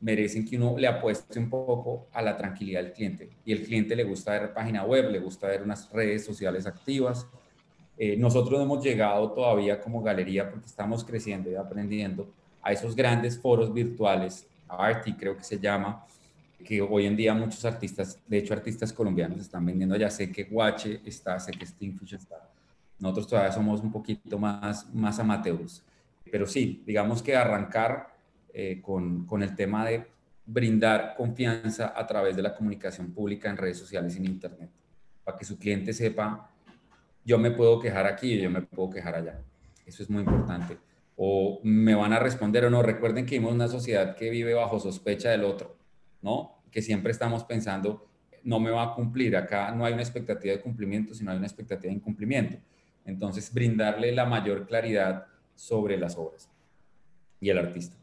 merecen 0.00 0.46
que 0.46 0.56
uno 0.56 0.76
le 0.78 0.86
apueste 0.86 1.38
un 1.38 1.50
poco 1.50 2.06
a 2.12 2.22
la 2.22 2.36
tranquilidad 2.36 2.82
del 2.82 2.92
cliente. 2.92 3.28
Y 3.44 3.52
el 3.52 3.64
cliente 3.64 3.96
le 3.96 4.04
gusta 4.04 4.32
ver 4.32 4.52
página 4.52 4.84
web, 4.84 5.10
le 5.10 5.18
gusta 5.18 5.48
ver 5.48 5.62
unas 5.62 5.90
redes 5.90 6.24
sociales 6.24 6.66
activas, 6.66 7.26
eh, 7.98 8.16
nosotros 8.16 8.62
hemos 8.62 8.82
llegado 8.82 9.32
todavía 9.32 9.80
como 9.80 10.00
galería, 10.00 10.48
porque 10.48 10.66
estamos 10.66 11.02
creciendo 11.02 11.50
y 11.50 11.56
aprendiendo, 11.56 12.28
a 12.62 12.72
esos 12.72 12.94
grandes 12.94 13.36
foros 13.38 13.74
virtuales, 13.74 14.46
Arti 14.68 15.14
creo 15.14 15.36
que 15.36 15.42
se 15.42 15.58
llama, 15.58 16.06
que 16.64 16.80
hoy 16.80 17.06
en 17.06 17.16
día 17.16 17.34
muchos 17.34 17.64
artistas, 17.64 18.20
de 18.26 18.38
hecho 18.38 18.54
artistas 18.54 18.92
colombianos 18.92 19.40
están 19.40 19.66
vendiendo, 19.66 19.96
ya 19.96 20.10
sé 20.10 20.30
que 20.30 20.44
Guache 20.44 21.00
está, 21.04 21.40
sé 21.40 21.50
que 21.52 21.66
Stingfish 21.66 22.14
está. 22.14 22.48
Nosotros 22.98 23.28
todavía 23.28 23.52
somos 23.52 23.80
un 23.80 23.92
poquito 23.92 24.38
más, 24.38 24.92
más 24.94 25.18
amateurs. 25.18 25.84
Pero 26.30 26.46
sí, 26.46 26.82
digamos 26.86 27.22
que 27.22 27.36
arrancar 27.36 28.14
eh, 28.52 28.80
con, 28.82 29.24
con 29.26 29.42
el 29.42 29.54
tema 29.54 29.84
de 29.84 30.06
brindar 30.44 31.14
confianza 31.16 31.92
a 31.96 32.06
través 32.06 32.36
de 32.36 32.42
la 32.42 32.54
comunicación 32.54 33.12
pública 33.12 33.50
en 33.50 33.56
redes 33.56 33.78
sociales 33.78 34.14
y 34.14 34.18
en 34.18 34.26
Internet, 34.26 34.70
para 35.22 35.36
que 35.36 35.44
su 35.44 35.58
cliente 35.58 35.92
sepa 35.92 36.50
yo 37.28 37.36
me 37.36 37.50
puedo 37.50 37.78
quejar 37.78 38.06
aquí 38.06 38.32
y 38.32 38.40
yo 38.40 38.48
me 38.48 38.62
puedo 38.62 38.88
quejar 38.88 39.14
allá. 39.14 39.38
Eso 39.84 40.02
es 40.02 40.08
muy 40.08 40.22
importante. 40.22 40.78
O 41.14 41.60
me 41.62 41.94
van 41.94 42.14
a 42.14 42.18
responder 42.18 42.64
o 42.64 42.70
no. 42.70 42.82
Recuerden 42.82 43.26
que 43.26 43.32
vivimos 43.32 43.52
una 43.52 43.68
sociedad 43.68 44.16
que 44.16 44.30
vive 44.30 44.54
bajo 44.54 44.80
sospecha 44.80 45.28
del 45.28 45.44
otro, 45.44 45.76
¿no? 46.22 46.62
Que 46.70 46.80
siempre 46.80 47.12
estamos 47.12 47.44
pensando, 47.44 48.08
no 48.44 48.60
me 48.60 48.70
va 48.70 48.82
a 48.82 48.94
cumplir. 48.94 49.36
Acá 49.36 49.70
no 49.72 49.84
hay 49.84 49.92
una 49.92 50.00
expectativa 50.00 50.54
de 50.54 50.62
cumplimiento, 50.62 51.12
sino 51.12 51.30
hay 51.30 51.36
una 51.36 51.46
expectativa 51.46 51.90
de 51.90 51.96
incumplimiento. 51.96 52.56
Entonces, 53.08 53.52
brindarle 53.52 54.12
la 54.12 54.24
mayor 54.24 54.66
claridad 54.66 55.26
sobre 55.56 55.96
las 55.96 56.16
obras 56.16 56.48
y 57.40 57.50
el 57.50 57.58
artista. 57.58 57.96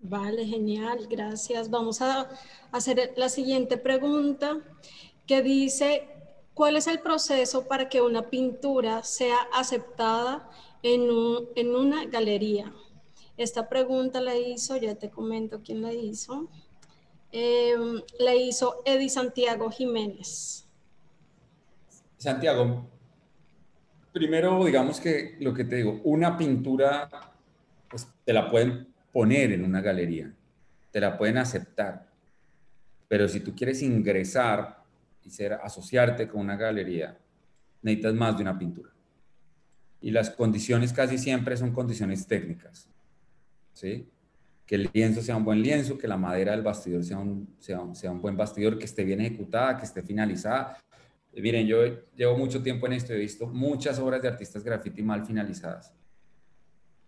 Vale, 0.00 0.46
genial, 0.46 1.08
gracias. 1.10 1.70
Vamos 1.70 2.00
a 2.00 2.28
hacer 2.70 3.14
la 3.16 3.28
siguiente 3.28 3.78
pregunta 3.78 4.58
que 5.26 5.42
dice, 5.42 6.06
¿Cuál 6.54 6.76
es 6.76 6.86
el 6.86 7.00
proceso 7.00 7.66
para 7.66 7.88
que 7.88 8.00
una 8.00 8.30
pintura 8.30 9.02
sea 9.02 9.38
aceptada 9.52 10.48
en, 10.84 11.10
una 11.10 12.06
galería? 12.06 12.72
Esta 13.36 13.68
pregunta 13.68 14.20
la 14.20 14.36
hizo, 14.36 14.76
ya 14.76 14.94
te 14.94 15.10
comento 15.10 15.62
quién 15.64 15.82
la 15.82 15.92
hizo. 15.92 16.48
Em, 17.32 18.00
la 18.20 18.36
hizo 18.36 18.82
Eddie 18.84 19.08
Santiago 19.08 19.68
Jiménez. 19.68 20.68
Santiago, 22.18 22.86
primero 24.14 24.64
digamos 24.64 25.00
que 25.00 25.36
lo 25.40 25.52
que 25.52 25.64
te 25.64 25.76
digo, 25.76 26.00
una 26.04 26.38
pintura 26.38 27.10
pues, 27.90 28.06
te 28.24 28.32
la 28.32 28.48
pueden 28.48 28.86
poner 29.12 29.52
en 29.52 29.64
una 29.64 29.80
galería, 29.80 30.32
te 30.92 31.00
la 31.00 31.18
pueden 31.18 31.36
aceptar, 31.36 32.06
pero 33.08 33.28
si 33.28 33.40
tú 33.40 33.54
quieres 33.54 33.82
ingresar 33.82 34.84
y 35.24 35.30
ser, 35.30 35.54
asociarte 35.54 36.28
con 36.28 36.42
una 36.42 36.56
galería, 36.56 37.18
necesitas 37.82 38.14
más 38.14 38.36
de 38.36 38.42
una 38.42 38.56
pintura. 38.56 38.90
Y 40.00 40.12
las 40.12 40.30
condiciones 40.30 40.92
casi 40.92 41.18
siempre 41.18 41.56
son 41.56 41.72
condiciones 41.72 42.26
técnicas. 42.26 42.88
¿sí? 43.72 44.08
Que 44.64 44.76
el 44.76 44.90
lienzo 44.92 45.22
sea 45.22 45.36
un 45.36 45.44
buen 45.44 45.60
lienzo, 45.60 45.98
que 45.98 46.06
la 46.06 46.16
madera 46.16 46.52
del 46.52 46.62
bastidor 46.62 47.02
sea 47.02 47.18
un, 47.18 47.48
sea, 47.58 47.80
sea 47.94 48.12
un 48.12 48.20
buen 48.20 48.36
bastidor, 48.36 48.78
que 48.78 48.84
esté 48.84 49.02
bien 49.02 49.20
ejecutada, 49.20 49.76
que 49.76 49.84
esté 49.84 50.02
finalizada. 50.02 50.78
Miren, 51.36 51.66
yo 51.66 51.78
llevo 52.14 52.36
mucho 52.36 52.62
tiempo 52.62 52.86
en 52.86 52.94
esto, 52.94 53.12
he 53.12 53.18
visto 53.18 53.46
muchas 53.46 53.98
obras 53.98 54.22
de 54.22 54.28
artistas 54.28 54.62
graffiti 54.62 55.02
mal 55.02 55.24
finalizadas. 55.24 55.94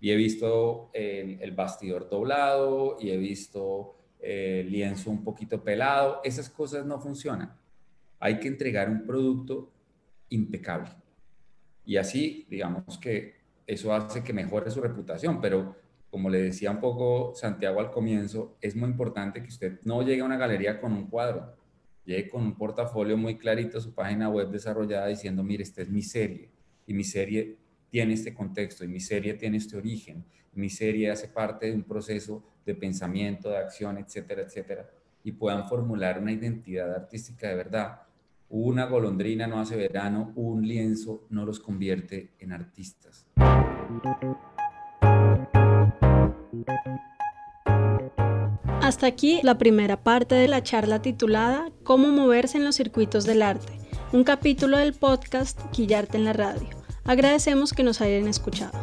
Y 0.00 0.10
he 0.10 0.16
visto 0.16 0.90
el, 0.92 1.40
el 1.40 1.52
bastidor 1.52 2.08
doblado 2.08 2.96
y 3.00 3.10
he 3.10 3.16
visto 3.16 3.96
el 4.20 4.70
lienzo 4.70 5.10
un 5.10 5.24
poquito 5.24 5.62
pelado. 5.62 6.20
Esas 6.22 6.50
cosas 6.50 6.84
no 6.84 7.00
funcionan 7.00 7.56
hay 8.18 8.38
que 8.40 8.48
entregar 8.48 8.88
un 8.88 9.06
producto 9.06 9.70
impecable. 10.30 10.90
Y 11.84 11.96
así, 11.96 12.46
digamos 12.50 12.98
que 12.98 13.36
eso 13.66 13.94
hace 13.94 14.22
que 14.22 14.32
mejore 14.32 14.70
su 14.70 14.80
reputación, 14.80 15.40
pero 15.40 15.76
como 16.10 16.30
le 16.30 16.42
decía 16.42 16.70
un 16.70 16.80
poco 16.80 17.34
Santiago 17.34 17.80
al 17.80 17.90
comienzo, 17.90 18.56
es 18.60 18.74
muy 18.74 18.88
importante 18.88 19.42
que 19.42 19.48
usted 19.48 19.80
no 19.84 20.02
llegue 20.02 20.22
a 20.22 20.24
una 20.24 20.36
galería 20.36 20.80
con 20.80 20.92
un 20.92 21.06
cuadro, 21.08 21.54
llegue 22.06 22.30
con 22.30 22.42
un 22.42 22.56
portafolio 22.56 23.18
muy 23.18 23.36
clarito, 23.36 23.80
su 23.80 23.92
página 23.92 24.30
web 24.30 24.48
desarrollada 24.50 25.08
diciendo, 25.08 25.42
mire, 25.42 25.62
esta 25.62 25.82
es 25.82 25.90
mi 25.90 26.02
serie 26.02 26.48
y 26.86 26.94
mi 26.94 27.04
serie 27.04 27.56
tiene 27.90 28.14
este 28.14 28.32
contexto 28.32 28.84
y 28.84 28.88
mi 28.88 29.00
serie 29.00 29.34
tiene 29.34 29.58
este 29.58 29.76
origen, 29.76 30.24
mi 30.54 30.70
serie 30.70 31.10
hace 31.10 31.28
parte 31.28 31.66
de 31.66 31.74
un 31.74 31.82
proceso 31.82 32.42
de 32.64 32.74
pensamiento, 32.74 33.50
de 33.50 33.58
acción, 33.58 33.98
etcétera, 33.98 34.42
etcétera 34.42 34.88
y 35.26 35.32
puedan 35.32 35.68
formular 35.68 36.20
una 36.20 36.30
identidad 36.30 36.94
artística 36.94 37.48
de 37.48 37.56
verdad. 37.56 38.02
Una 38.48 38.84
golondrina 38.86 39.48
no 39.48 39.58
hace 39.58 39.74
verano, 39.74 40.32
un 40.36 40.64
lienzo 40.64 41.26
no 41.30 41.44
los 41.44 41.58
convierte 41.58 42.30
en 42.38 42.52
artistas. 42.52 43.26
Hasta 48.86 49.08
aquí 49.08 49.40
la 49.42 49.58
primera 49.58 49.96
parte 49.96 50.36
de 50.36 50.46
la 50.46 50.62
charla 50.62 51.02
titulada 51.02 51.72
Cómo 51.82 52.06
moverse 52.06 52.56
en 52.56 52.64
los 52.64 52.76
circuitos 52.76 53.24
del 53.24 53.42
arte, 53.42 53.80
un 54.12 54.22
capítulo 54.22 54.78
del 54.78 54.94
podcast 54.94 55.60
Quillarte 55.72 56.16
en 56.16 56.24
la 56.24 56.32
radio. 56.32 56.68
Agradecemos 57.02 57.72
que 57.72 57.82
nos 57.82 58.00
hayan 58.00 58.28
escuchado. 58.28 58.78